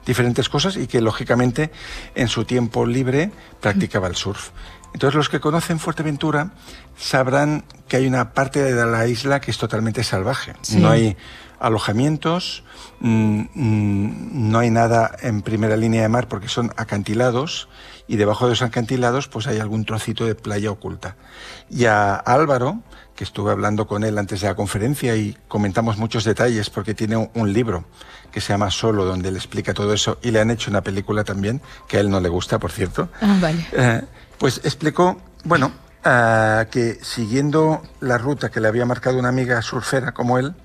diferentes 0.05 0.49
cosas, 0.49 0.77
y 0.77 0.87
que 0.87 1.01
lógicamente 1.01 1.71
en 2.15 2.27
su 2.27 2.45
tiempo 2.45 2.85
libre 2.85 3.31
practicaba 3.59 4.07
el 4.07 4.15
surf. 4.15 4.49
Entonces 4.93 5.15
los 5.15 5.29
que 5.29 5.39
conocen 5.39 5.79
Fuerteventura 5.79 6.51
sabrán 6.97 7.63
que 7.87 7.97
hay 7.97 8.07
una 8.07 8.33
parte 8.33 8.63
de 8.63 8.85
la 8.85 9.07
isla 9.07 9.39
que 9.39 9.51
es 9.51 9.57
totalmente 9.57 10.03
salvaje. 10.03 10.53
No 10.75 10.89
hay 10.89 11.15
alojamientos, 11.59 12.63
mm, 12.99 13.41
mm, 13.53 14.49
no 14.51 14.59
hay 14.59 14.69
nada 14.71 15.11
en 15.21 15.41
primera 15.41 15.75
línea 15.77 16.01
de 16.01 16.09
mar 16.09 16.27
porque 16.27 16.47
son 16.47 16.71
acantilados 16.77 17.67
y 18.07 18.15
debajo 18.15 18.47
de 18.47 18.53
esos 18.53 18.67
acantilados 18.67 19.27
pues 19.27 19.45
hay 19.47 19.59
algún 19.59 19.85
trocito 19.85 20.25
de 20.25 20.35
playa 20.35 20.71
oculta. 20.71 21.15
Y 21.69 21.85
a 21.85 22.15
Álvaro, 22.15 22.81
que 23.15 23.23
estuve 23.23 23.51
hablando 23.51 23.85
con 23.85 24.03
él 24.03 24.17
antes 24.17 24.41
de 24.41 24.47
la 24.47 24.55
conferencia 24.55 25.15
y 25.15 25.37
comentamos 25.47 25.97
muchos 25.97 26.23
detalles 26.23 26.69
porque 26.69 26.93
tiene 26.93 27.17
un, 27.17 27.53
libro 27.53 27.85
que 28.31 28.41
se 28.41 28.53
llama 28.53 28.71
Solo, 28.71 29.05
donde 29.05 29.29
él 29.29 29.35
explica 29.35 29.73
todo 29.73 29.93
eso 29.93 30.17
y 30.21 30.31
le 30.31 30.39
han 30.39 30.51
hecho 30.51 30.71
una 30.71 30.81
película 30.81 31.23
también, 31.23 31.61
que 31.87 31.97
a 31.97 31.99
él 31.99 32.09
no 32.09 32.19
le 32.19 32.29
gusta, 32.29 32.59
por 32.59 32.71
cierto. 32.71 33.09
Ah, 33.21 33.37
vale. 33.41 33.67
Eh, 33.73 34.01
pues 34.39 34.61
explicó, 34.63 35.21
bueno, 35.43 35.71
eh, 36.03 36.65
que 36.71 36.97
siguiendo 37.01 37.83
la 37.99 38.17
ruta 38.17 38.49
que 38.49 38.61
le 38.61 38.69
había 38.69 38.85
marcado 38.85 39.19
una 39.19 39.29
amiga 39.29 39.61
surfera 39.61 40.13
como 40.13 40.39
él, 40.39 40.55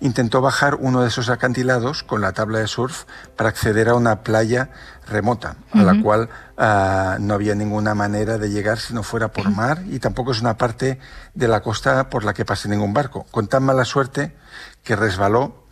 intentó 0.00 0.40
bajar 0.40 0.76
uno 0.76 1.02
de 1.02 1.08
esos 1.08 1.28
acantilados 1.28 2.02
con 2.02 2.22
la 2.22 2.32
tabla 2.32 2.60
de 2.60 2.66
surf 2.66 3.04
para 3.36 3.50
acceder 3.50 3.90
a 3.90 3.94
una 3.94 4.22
playa 4.22 4.70
remota, 5.06 5.56
a 5.72 5.82
la 5.82 6.00
cual 6.00 6.30
eh, 6.56 7.16
no 7.20 7.34
había 7.34 7.54
ninguna 7.54 7.94
manera 7.94 8.38
de 8.38 8.48
llegar 8.48 8.78
si 8.78 8.94
no 8.94 9.02
fuera 9.02 9.28
por 9.28 9.50
mar 9.50 9.82
y 9.86 9.98
tampoco 9.98 10.32
es 10.32 10.40
una 10.40 10.56
parte 10.56 10.98
de 11.34 11.48
la 11.48 11.60
costa 11.60 12.08
por 12.08 12.24
la 12.24 12.32
que 12.32 12.46
pase 12.46 12.70
ningún 12.70 12.94
barco. 12.94 13.26
Con 13.30 13.46
tan 13.48 13.64
mala 13.64 13.84
suerte 13.84 14.34
que 14.82 14.96
resbaló, 14.96 15.66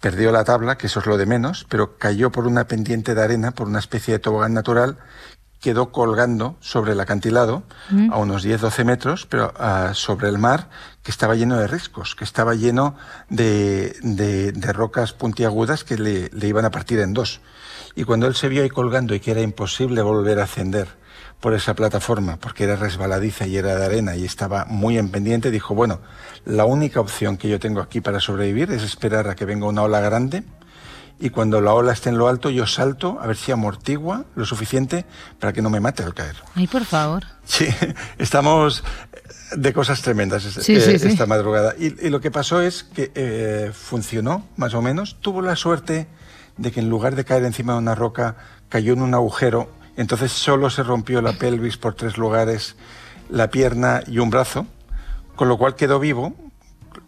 perdió 0.00 0.32
la 0.32 0.42
tabla, 0.42 0.76
que 0.76 0.88
eso 0.88 0.98
es 0.98 1.06
lo 1.06 1.16
de 1.16 1.26
menos, 1.26 1.64
pero 1.68 1.96
cayó 1.98 2.32
por 2.32 2.48
una 2.48 2.66
pendiente 2.66 3.14
de 3.14 3.22
arena, 3.22 3.52
por 3.52 3.68
una 3.68 3.78
especie 3.78 4.14
de 4.14 4.18
tobogán 4.18 4.54
natural 4.54 4.98
quedó 5.60 5.90
colgando 5.90 6.56
sobre 6.60 6.92
el 6.92 7.00
acantilado 7.00 7.64
a 8.10 8.18
unos 8.18 8.46
10-12 8.46 8.84
metros, 8.84 9.26
pero 9.26 9.52
ah, 9.58 9.90
sobre 9.94 10.28
el 10.28 10.38
mar 10.38 10.70
que 11.02 11.10
estaba 11.10 11.34
lleno 11.34 11.58
de 11.58 11.66
riscos, 11.66 12.14
que 12.14 12.24
estaba 12.24 12.54
lleno 12.54 12.94
de, 13.28 13.96
de, 14.02 14.72
rocas 14.72 15.12
puntiagudas 15.12 15.82
que 15.82 15.96
le, 15.96 16.30
le, 16.32 16.46
iban 16.46 16.64
a 16.64 16.70
partir 16.70 17.00
en 17.00 17.12
dos. 17.12 17.40
Y 17.96 18.04
cuando 18.04 18.26
él 18.26 18.34
se 18.34 18.48
vio 18.48 18.62
ahí 18.62 18.68
colgando 18.68 19.14
y 19.14 19.20
que 19.20 19.32
era 19.32 19.40
imposible 19.40 20.02
volver 20.02 20.38
a 20.38 20.44
ascender 20.44 20.88
por 21.40 21.54
esa 21.54 21.74
plataforma, 21.74 22.36
porque 22.36 22.64
era 22.64 22.76
resbaladiza 22.76 23.46
y 23.46 23.56
era 23.56 23.74
de 23.74 23.84
arena 23.84 24.16
y 24.16 24.24
estaba 24.24 24.64
muy 24.64 24.98
en 24.98 25.10
pendiente, 25.10 25.50
dijo, 25.50 25.74
bueno, 25.74 26.00
la 26.44 26.64
única 26.64 27.00
opción 27.00 27.36
que 27.36 27.48
yo 27.48 27.58
tengo 27.58 27.80
aquí 27.80 28.00
para 28.00 28.20
sobrevivir 28.20 28.70
es 28.70 28.82
esperar 28.82 29.28
a 29.28 29.34
que 29.34 29.44
venga 29.44 29.66
una 29.66 29.82
ola 29.82 30.00
grande 30.00 30.44
y 31.20 31.30
cuando 31.30 31.60
la 31.60 31.72
ola 31.72 31.92
esté 31.92 32.10
en 32.10 32.18
lo 32.18 32.28
alto 32.28 32.50
yo 32.50 32.66
salto 32.66 33.18
a 33.20 33.26
ver 33.26 33.36
si 33.36 33.50
amortigua 33.50 34.24
lo 34.36 34.44
suficiente 34.44 35.04
para 35.40 35.52
que 35.52 35.62
no 35.62 35.70
me 35.70 35.80
mate 35.80 36.02
al 36.02 36.14
caer. 36.14 36.36
Ay, 36.54 36.66
por 36.66 36.84
favor. 36.84 37.24
Sí, 37.44 37.66
estamos 38.18 38.84
de 39.52 39.72
cosas 39.72 40.02
tremendas 40.02 40.44
eh, 40.68 40.94
esta 40.94 41.26
madrugada. 41.26 41.74
Y, 41.78 42.08
lo 42.10 42.20
que 42.20 42.30
pasó 42.30 42.60
es 42.60 42.84
que 42.84 43.10
eh, 43.14 43.72
funcionó, 43.72 44.46
más 44.56 44.74
o 44.74 44.82
menos. 44.82 45.16
Tuvo 45.20 45.42
la 45.42 45.56
suerte 45.56 46.06
de 46.56 46.72
que 46.72 46.80
en 46.80 46.88
lugar 46.88 47.14
de 47.14 47.24
caer 47.24 47.44
encima 47.44 47.72
de 47.72 47.78
una 47.78 47.94
roca, 47.94 48.36
cayó 48.68 48.92
en 48.92 49.02
un 49.02 49.14
agujero. 49.14 49.70
Entonces 49.96 50.32
solo 50.32 50.70
se 50.70 50.82
rompió 50.82 51.22
la 51.22 51.32
pelvis 51.32 51.76
por 51.76 51.94
tres 51.94 52.18
lugares, 52.18 52.76
la 53.30 53.50
pierna 53.50 54.02
y 54.06 54.18
un 54.18 54.30
brazo, 54.30 54.66
con 55.34 55.48
lo 55.48 55.56
cual 55.56 55.74
quedó 55.74 55.98
vivo, 55.98 56.34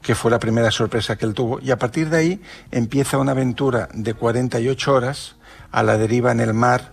que 0.02 0.14
fue 0.14 0.30
la 0.30 0.38
primera 0.38 0.70
sorpresa 0.70 1.16
que 1.16 1.26
él 1.26 1.34
tuvo. 1.34 1.60
Y 1.60 1.70
a 1.70 1.78
partir 1.78 2.10
de 2.10 2.16
ahí 2.16 2.42
empieza 2.70 3.18
una 3.18 3.32
aventura 3.32 3.88
de 3.92 4.14
48 4.14 4.92
horas 4.92 5.36
a 5.70 5.82
la 5.82 5.98
deriva 5.98 6.32
en 6.32 6.40
el 6.40 6.54
mar, 6.54 6.92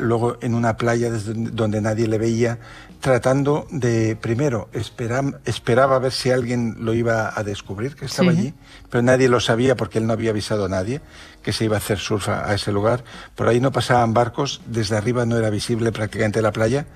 luego 0.00 0.38
en 0.40 0.54
una 0.54 0.76
playa 0.76 1.10
desde 1.10 1.32
donde 1.34 1.80
nadie 1.80 2.06
le 2.06 2.18
veía, 2.18 2.58
tratando 3.00 3.66
de, 3.70 4.16
primero, 4.16 4.68
esperar, 4.72 5.40
esperaba 5.44 5.96
a 5.96 5.98
ver 6.00 6.12
si 6.12 6.30
alguien 6.30 6.76
lo 6.80 6.94
iba 6.94 7.32
a 7.34 7.42
descubrir, 7.44 7.94
que 7.94 8.06
estaba 8.06 8.30
allí, 8.30 8.54
pero 8.90 9.02
nadie 9.02 9.28
lo 9.28 9.40
sabía 9.40 9.76
porque 9.76 9.98
él 9.98 10.06
no 10.06 10.12
había 10.12 10.30
avisado 10.30 10.64
a 10.64 10.68
nadie 10.68 11.00
que 11.42 11.52
se 11.52 11.64
iba 11.64 11.76
a 11.76 11.78
hacer 11.78 11.98
surf 11.98 12.28
a, 12.28 12.52
ese 12.54 12.72
lugar. 12.72 13.04
Por 13.34 13.48
ahí 13.48 13.60
no 13.60 13.72
pasaban 13.72 14.14
barcos, 14.14 14.60
desde 14.66 14.96
arriba 14.96 15.24
no 15.24 15.36
era 15.36 15.50
visible 15.50 15.92
prácticamente 15.92 16.42
la 16.42 16.52
playa, 16.52 16.86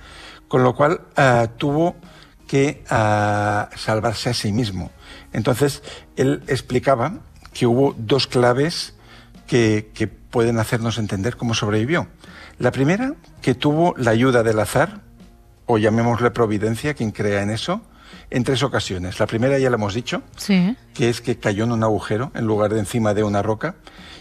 con 0.48 0.62
lo 0.62 0.74
cual 0.74 1.00
ah, 1.16 1.48
tuvo 1.56 1.96
que 2.46 2.84
ah, 2.90 3.70
salvarse 3.76 4.30
a 4.30 4.34
sí 4.34 4.52
mismo. 4.52 4.90
Entonces, 5.32 5.82
él 6.16 6.42
explicaba 6.46 7.20
que 7.52 7.66
hubo 7.66 7.94
dos 7.98 8.26
claves 8.26 8.94
que, 9.46 9.90
que 9.94 10.06
pueden 10.06 10.58
hacernos 10.58 10.98
entender 10.98 11.36
cómo 11.36 11.54
sobrevivió. 11.54 12.08
La 12.58 12.70
primera, 12.70 13.14
que 13.40 13.54
tuvo 13.54 13.94
la 13.96 14.10
ayuda 14.10 14.42
del 14.42 14.60
azar, 14.60 15.00
o 15.66 15.78
llamémosle 15.78 16.30
providencia, 16.30 16.94
quien 16.94 17.10
crea 17.10 17.42
en 17.42 17.50
eso, 17.50 17.82
en 18.30 18.44
tres 18.44 18.62
ocasiones. 18.62 19.20
La 19.20 19.26
primera 19.26 19.58
ya 19.58 19.70
la 19.70 19.76
hemos 19.76 19.94
dicho, 19.94 20.22
sí. 20.36 20.76
que 20.94 21.08
es 21.08 21.20
que 21.20 21.38
cayó 21.38 21.64
en 21.64 21.72
un 21.72 21.82
agujero 21.84 22.30
en 22.34 22.46
lugar 22.46 22.72
de 22.72 22.80
encima 22.80 23.14
de 23.14 23.22
una 23.22 23.42
roca 23.42 23.76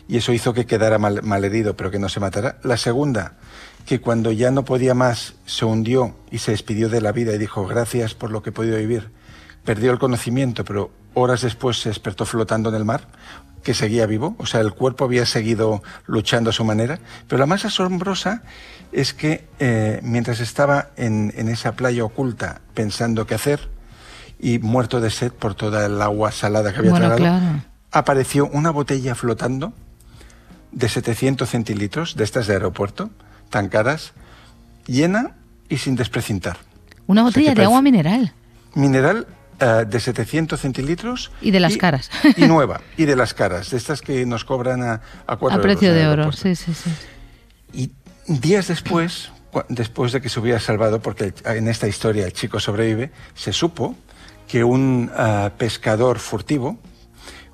y 0.08 0.18
eso 0.18 0.34
hizo 0.34 0.54
que 0.54 0.66
quedara 0.66 0.98
mal, 0.98 1.46
herido 1.46 1.76
pero 1.76 1.92
que 1.92 2.00
no 2.00 2.10
se 2.10 2.20
matara. 2.20 2.58
La 2.64 2.78
segunda 2.78 3.38
que 3.86 4.00
cuando 4.00 4.32
ya 4.32 4.52
no 4.52 4.66
podía 4.66 4.94
más 4.94 5.36
se 5.46 5.66
hundió 5.66 6.16
y 6.30 6.40
se 6.40 6.52
despidió 6.52 6.90
de 6.90 7.02
la 7.02 7.12
vida 7.12 7.34
y 7.34 7.38
dijo 7.38 7.66
gracias 7.66 8.14
por 8.14 8.30
lo 8.32 8.44
que 8.44 8.50
he 8.50 8.54
podido 8.54 8.78
vivir. 8.78 9.10
Perdió 9.64 9.92
el 9.92 10.00
conocimiento, 10.00 10.66
pero 10.66 10.92
horas 11.14 11.42
después 11.42 11.82
se 11.82 11.90
despertó 11.90 12.26
flotando 12.26 12.70
en 12.70 12.76
el 12.76 12.86
mar, 12.86 13.08
que 13.64 13.74
seguía 13.74 14.06
vivo, 14.06 14.36
o 14.40 14.46
sea, 14.46 14.62
el 14.62 14.74
cuerpo 14.74 15.06
había 15.06 15.26
seguido 15.26 15.84
luchando 16.08 16.50
a 16.50 16.54
su 16.54 16.64
manera. 16.64 17.00
Pero 17.28 17.40
la 17.40 17.46
más 17.46 17.66
asombrosa 17.66 18.44
es 18.92 19.14
que 19.14 19.48
eh, 19.60 20.00
mientras 20.04 20.40
estaba 20.40 20.90
en, 20.98 21.32
esa 21.50 21.74
playa 21.74 22.04
oculta 22.04 22.62
pensando 22.74 23.26
qué 23.28 23.36
hacer 23.36 23.70
y 24.40 24.60
muerto 24.60 25.00
de 25.00 25.12
sed 25.12 25.32
por 25.32 25.54
toda 25.54 25.86
el 25.86 26.02
agua 26.02 26.32
salada 26.32 26.74
que 26.74 26.80
había 26.80 26.94
tragado, 26.94 27.62
apareció 27.92 28.48
una 28.48 28.72
botella 28.72 29.14
flotando 29.14 29.74
de 30.72 30.90
700 30.90 31.50
centilitros, 31.50 32.16
de 32.16 32.24
estas 32.24 32.48
de 32.48 32.54
aeropuerto, 32.54 33.12
tan 33.50 33.70
caras, 33.70 34.14
llena 34.88 35.36
y 35.70 35.78
sin 35.78 35.96
desprecintar. 35.96 36.58
Una 37.08 37.24
botella 37.24 37.54
de 37.54 37.64
agua 37.64 37.82
mineral. 37.82 38.34
Mineral 38.74 39.28
eh, 39.60 39.86
de 39.88 40.00
700 40.00 40.60
centilitros. 40.60 41.32
Y 41.42 41.52
de 41.52 41.60
las 41.60 41.78
caras. 41.78 42.10
Y 42.38 42.42
nueva, 42.48 42.82
y 42.98 43.06
de 43.06 43.16
las 43.16 43.34
caras, 43.34 43.72
de 43.72 43.78
estas 43.78 44.02
que 44.02 44.26
nos 44.26 44.46
cobran 44.46 44.84
a, 44.84 45.02
a 45.28 45.34
A 45.34 45.62
precio 45.62 45.94
de 45.94 46.08
oro, 46.08 46.32
sí, 46.32 46.56
sí, 46.56 46.74
sí. 46.74 46.90
Y 47.74 47.92
días 48.28 48.68
después, 48.68 49.32
después 49.70 50.12
de 50.12 50.22
que 50.22 50.30
se 50.30 50.40
hubiera 50.40 50.60
salvado, 50.60 51.02
porque 51.02 51.34
en 51.46 51.68
esta 51.68 51.88
historia 51.88 52.26
el 52.26 52.34
chico 52.34 52.60
sobrevive, 52.60 53.12
se 53.34 53.54
supo 53.54 53.96
que 54.48 54.64
un 54.64 55.10
eh, 55.18 55.50
pescador 55.58 56.20
furtivo, 56.20 56.78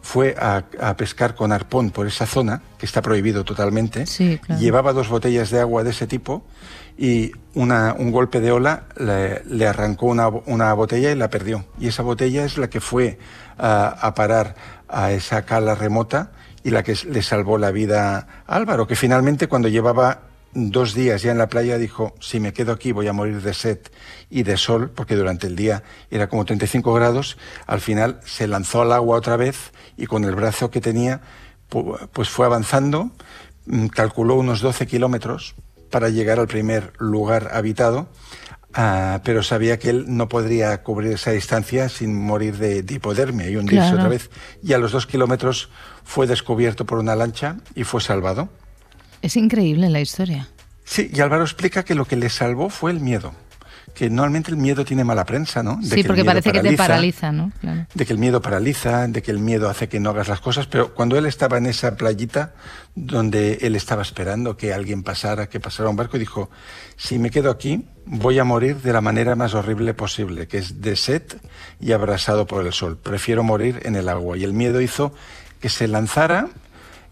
fue 0.07 0.35
a, 0.39 0.63
pescar 0.95 1.35
con 1.35 1.51
arpón 1.51 1.91
por 1.91 2.07
esa 2.07 2.25
zona, 2.25 2.61
que 2.77 2.85
está 2.85 3.01
prohibido 3.01 3.43
totalmente, 3.43 4.05
llevaba 4.57 4.93
dos 4.93 5.09
botellas 5.09 5.49
de 5.49 5.59
agua 5.59 5.83
de 5.83 5.89
ese 5.89 6.07
tipo 6.07 6.45
y 6.97 7.31
una, 7.53 7.95
un 7.97 8.11
golpe 8.11 8.39
de 8.39 8.51
ola 8.51 8.83
le, 8.97 9.67
arrancó 9.67 10.07
una, 10.07 10.27
una, 10.27 10.73
botella 10.73 11.11
y 11.11 11.15
la 11.15 11.29
perdió. 11.29 11.65
Y 11.79 11.87
esa 11.87 12.03
botella 12.03 12.43
es 12.43 12.57
la 12.57 12.69
que 12.69 12.81
fue 12.81 13.19
a 13.57 14.13
parar 14.15 14.55
a 14.87 15.11
esa 15.11 15.43
cala 15.43 15.75
remota 15.75 16.31
y 16.63 16.69
la 16.71 16.83
que 16.83 16.95
le 17.09 17.21
salvó 17.21 17.57
la 17.57 17.71
vida 17.71 18.27
a 18.45 18.55
Álvaro, 18.55 18.87
que 18.87 18.95
finalmente 18.95 19.47
cuando 19.47 19.69
llevaba 19.69 20.23
dos 20.53 20.93
días 20.93 21.21
ya 21.21 21.31
en 21.31 21.37
la 21.37 21.47
playa 21.47 21.77
dijo, 21.77 22.15
si 22.19 22.39
me 22.39 22.53
quedo 22.53 22.71
aquí 22.71 22.91
voy 22.91 23.07
a 23.07 23.13
morir 23.13 23.41
de 23.41 23.53
sed 23.53 23.79
y 24.29 24.43
de 24.43 24.57
sol, 24.57 24.89
porque 24.93 25.15
durante 25.15 25.47
el 25.47 25.55
día 25.55 25.83
era 26.09 26.27
como 26.27 26.45
35 26.45 26.93
grados, 26.93 27.37
al 27.67 27.79
final 27.79 28.19
se 28.25 28.47
lanzó 28.47 28.81
al 28.81 28.91
agua 28.91 29.17
otra 29.17 29.37
vez 29.37 29.71
y 29.97 30.07
con 30.07 30.23
el 30.25 30.35
brazo 30.35 30.71
que 30.71 30.81
tenía, 30.81 31.21
pues 32.11 32.29
fue 32.29 32.45
avanzando, 32.45 33.11
mm, 33.65 33.87
calculó 33.87 34.35
unos 34.35 34.61
12 34.61 34.87
kilómetros 34.87 35.55
para 35.89 36.09
llegar 36.09 36.39
al 36.39 36.47
primer 36.47 36.93
lugar 36.99 37.49
habitado, 37.53 38.09
ah, 38.73 39.21
pero 39.23 39.43
sabía 39.43 39.79
que 39.79 39.89
él 39.89 40.05
no 40.07 40.27
podría 40.27 40.83
cubrir 40.83 41.13
esa 41.13 41.31
distancia 41.31 41.89
sin 41.89 42.15
morir 42.15 42.57
de, 42.57 42.85
hipodermia 42.87 43.49
y 43.49 43.55
hundirse 43.55 43.93
otra 43.93 44.07
vez. 44.07 44.29
Y 44.63 44.73
a 44.73 44.77
los 44.77 44.91
dos 44.91 45.07
kilómetros 45.07 45.69
fue 46.03 46.27
descubierto 46.27 46.85
por 46.85 46.99
una 46.99 47.15
lancha 47.15 47.57
y 47.75 47.83
fue 47.83 48.01
salvado. 48.01 48.49
Es 49.21 49.35
increíble 49.35 49.89
la 49.89 49.99
historia. 49.99 50.47
Sí, 50.83 51.09
y 51.13 51.19
Álvaro 51.19 51.43
explica 51.43 51.83
que 51.83 51.95
lo 51.95 52.05
que 52.05 52.15
le 52.15 52.29
salvó 52.29 52.69
fue 52.69 52.91
el 52.91 52.99
miedo. 52.99 53.33
Que 53.93 54.09
normalmente 54.09 54.51
el 54.51 54.57
miedo 54.57 54.85
tiene 54.85 55.03
mala 55.03 55.25
prensa, 55.25 55.63
¿no? 55.63 55.79
sí, 55.81 56.03
porque 56.03 56.23
parece 56.23 56.51
que 56.51 56.61
te 56.61 56.77
paraliza, 56.77 57.31
¿no? 57.31 57.51
De 57.93 58.05
que 58.05 58.13
el 58.13 58.19
miedo 58.19 58.41
paraliza, 58.41 59.07
de 59.07 59.21
que 59.23 59.31
el 59.31 59.39
miedo 59.39 59.69
hace 59.69 59.89
que 59.89 59.99
no 59.99 60.11
hagas 60.11 60.27
las 60.27 60.39
cosas, 60.39 60.67
pero 60.67 60.93
cuando 60.93 61.17
él 61.17 61.25
estaba 61.25 61.57
en 61.57 61.65
esa 61.65 61.95
playita 61.95 62.53
donde 62.93 63.59
él 63.61 63.75
estaba 63.75 64.03
esperando 64.03 64.55
que 64.55 64.73
alguien 64.73 65.03
pasara, 65.03 65.49
que 65.49 65.59
pasara 65.59 65.89
un 65.89 65.95
barco, 65.95 66.19
dijo, 66.19 66.49
si 66.95 67.17
me 67.17 67.31
quedo 67.31 67.49
aquí, 67.49 67.85
voy 68.05 68.39
a 68.39 68.43
morir 68.43 68.77
de 68.77 68.93
la 68.93 69.01
manera 69.01 69.35
más 69.35 69.53
horrible 69.53 69.93
posible, 69.93 70.47
que 70.47 70.59
es 70.59 70.81
de 70.81 70.95
sed 70.95 71.23
y 71.79 71.91
abrasado 71.91 72.45
por 72.45 72.65
el 72.65 72.73
sol. 72.73 72.97
Prefiero 72.97 73.43
morir 73.43 73.81
en 73.83 73.95
el 73.95 74.09
agua. 74.09 74.37
Y 74.37 74.43
el 74.43 74.53
miedo 74.53 74.81
hizo 74.81 75.13
que 75.59 75.69
se 75.69 75.87
lanzara 75.87 76.49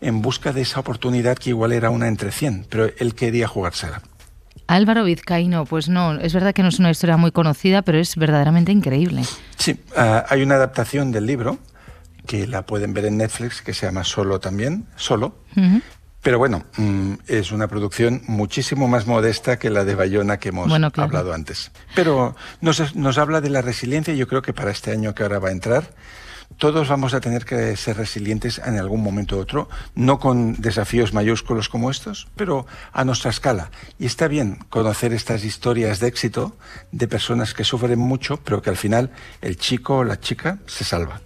en 0.01 0.21
busca 0.21 0.53
de 0.53 0.61
esa 0.61 0.79
oportunidad 0.79 1.37
que 1.37 1.49
igual 1.49 1.71
era 1.71 1.89
una 1.89 2.07
entre 2.07 2.31
100, 2.31 2.67
pero 2.69 2.89
él 2.97 3.15
quería 3.15 3.47
jugársela. 3.47 4.01
Álvaro 4.67 5.03
Vizcaíno, 5.03 5.65
pues 5.65 5.89
no, 5.89 6.13
es 6.19 6.33
verdad 6.33 6.53
que 6.53 6.63
no 6.63 6.69
es 6.69 6.79
una 6.79 6.91
historia 6.91 7.17
muy 7.17 7.31
conocida, 7.31 7.81
pero 7.81 7.97
es 7.97 8.15
verdaderamente 8.15 8.71
increíble. 8.71 9.23
Sí, 9.57 9.79
ah, 9.95 10.25
hay 10.29 10.41
una 10.41 10.55
adaptación 10.55 11.11
del 11.11 11.25
libro 11.25 11.59
que 12.25 12.47
la 12.47 12.65
pueden 12.65 12.93
ver 12.93 13.05
en 13.05 13.17
Netflix 13.17 13.61
que 13.61 13.73
se 13.73 13.85
llama 13.85 14.03
Solo 14.03 14.39
también, 14.39 14.87
Solo. 14.95 15.35
Pero 16.21 16.39
bueno, 16.39 16.63
mm, 16.77 17.13
es 17.27 17.51
una 17.51 17.67
producción 17.67 18.23
muchísimo 18.27 18.87
más 18.87 19.05
modesta 19.05 19.59
que 19.59 19.69
la 19.69 19.85
de 19.85 19.93
Bayona 19.93 20.37
que 20.37 20.49
hemos 20.49 20.73
hablado 20.73 21.33
antes. 21.33 21.71
Pero 21.93 22.35
nos, 22.61 22.95
nos 22.95 23.19
habla 23.19 23.41
de 23.41 23.51
la 23.51 23.61
resiliencia 23.61 24.11
y 24.11 24.17
yo 24.17 24.27
creo 24.27 24.41
que 24.41 24.51
para 24.51 24.71
este 24.71 24.91
año 24.91 25.13
que 25.13 25.21
ahora 25.21 25.37
va 25.37 25.49
a 25.49 25.51
entrar, 25.51 25.93
todos 26.57 26.87
vamos 26.87 27.13
a 27.13 27.21
tener 27.21 27.45
que 27.45 27.75
ser 27.75 27.97
resilientes 27.97 28.61
en 28.63 28.77
algún 28.77 29.03
momento 29.03 29.37
u 29.37 29.39
otro, 29.39 29.69
no 29.95 30.19
con 30.19 30.53
desafíos 30.61 31.13
mayúsculos 31.13 31.69
como 31.69 31.91
estos, 31.91 32.27
pero 32.35 32.65
a 32.93 33.03
nuestra 33.05 33.31
escala. 33.31 33.71
Y 33.99 34.05
está 34.05 34.27
bien 34.27 34.59
conocer 34.69 35.13
estas 35.13 35.43
historias 35.43 35.99
de 35.99 36.07
éxito 36.07 36.55
de 36.91 37.07
personas 37.07 37.53
que 37.53 37.63
sufren 37.63 37.99
mucho, 37.99 38.37
pero 38.37 38.61
que 38.61 38.69
al 38.69 38.77
final 38.77 39.11
el 39.41 39.57
chico 39.57 39.97
o 39.97 40.03
la 40.03 40.19
chica 40.19 40.59
se 40.65 40.83
salva. 40.83 41.21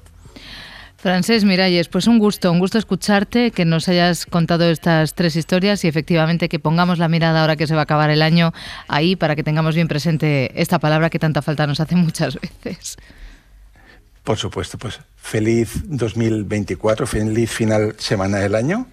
Francés 0.97 1.45
Miralles, 1.45 1.87
pues 1.87 2.07
un 2.07 2.19
gusto, 2.19 2.51
un 2.51 2.59
gusto 2.59 2.77
escucharte, 2.77 3.51
que 3.51 3.63
nos 3.63 3.87
hayas 3.87 4.25
contado 4.25 4.69
estas 4.69 5.15
tres 5.15 5.37
historias 5.37 5.85
y 5.85 5.87
efectivamente 5.87 6.49
que 6.49 6.59
pongamos 6.59 6.99
la 6.99 7.07
mirada 7.07 7.39
ahora 7.39 7.55
que 7.55 7.67
se 7.67 7.73
va 7.73 7.81
a 7.81 7.83
acabar 7.83 8.09
el 8.09 8.21
año 8.21 8.51
ahí 8.89 9.15
para 9.15 9.37
que 9.37 9.43
tengamos 9.43 9.75
bien 9.75 9.87
presente 9.87 10.51
esta 10.61 10.77
palabra 10.77 11.09
que 11.09 11.17
tanta 11.17 11.41
falta 11.41 11.65
nos 11.67 11.79
hace 11.79 11.95
muchas 11.95 12.37
veces. 12.41 12.97
Por 14.23 14.37
supuesto, 14.37 14.77
pues 14.77 14.99
feliz 15.15 15.83
2024, 15.85 17.07
feliz 17.07 17.51
final 17.51 17.95
semana 17.97 18.37
del 18.37 18.55
año. 18.55 18.87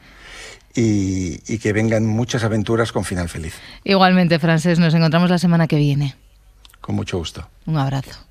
Y, 0.75 1.41
y, 1.51 1.57
que 1.57 1.73
vengan 1.73 2.05
muchas 2.05 2.45
aventuras 2.45 2.93
con 2.93 3.03
final 3.03 3.31
feliz. 3.31 3.55
Igualmente, 3.83 4.39
Francés, 4.39 4.79
nos 4.79 4.93
encontramos 4.93 5.31
la 5.31 5.39
semana 5.39 5.67
que 5.67 5.77
viene. 5.77 6.17
Con 6.83 6.97
mucho 6.97 7.17
gusto. 7.17 7.49
Un 7.65 7.79
abrazo. 7.79 8.26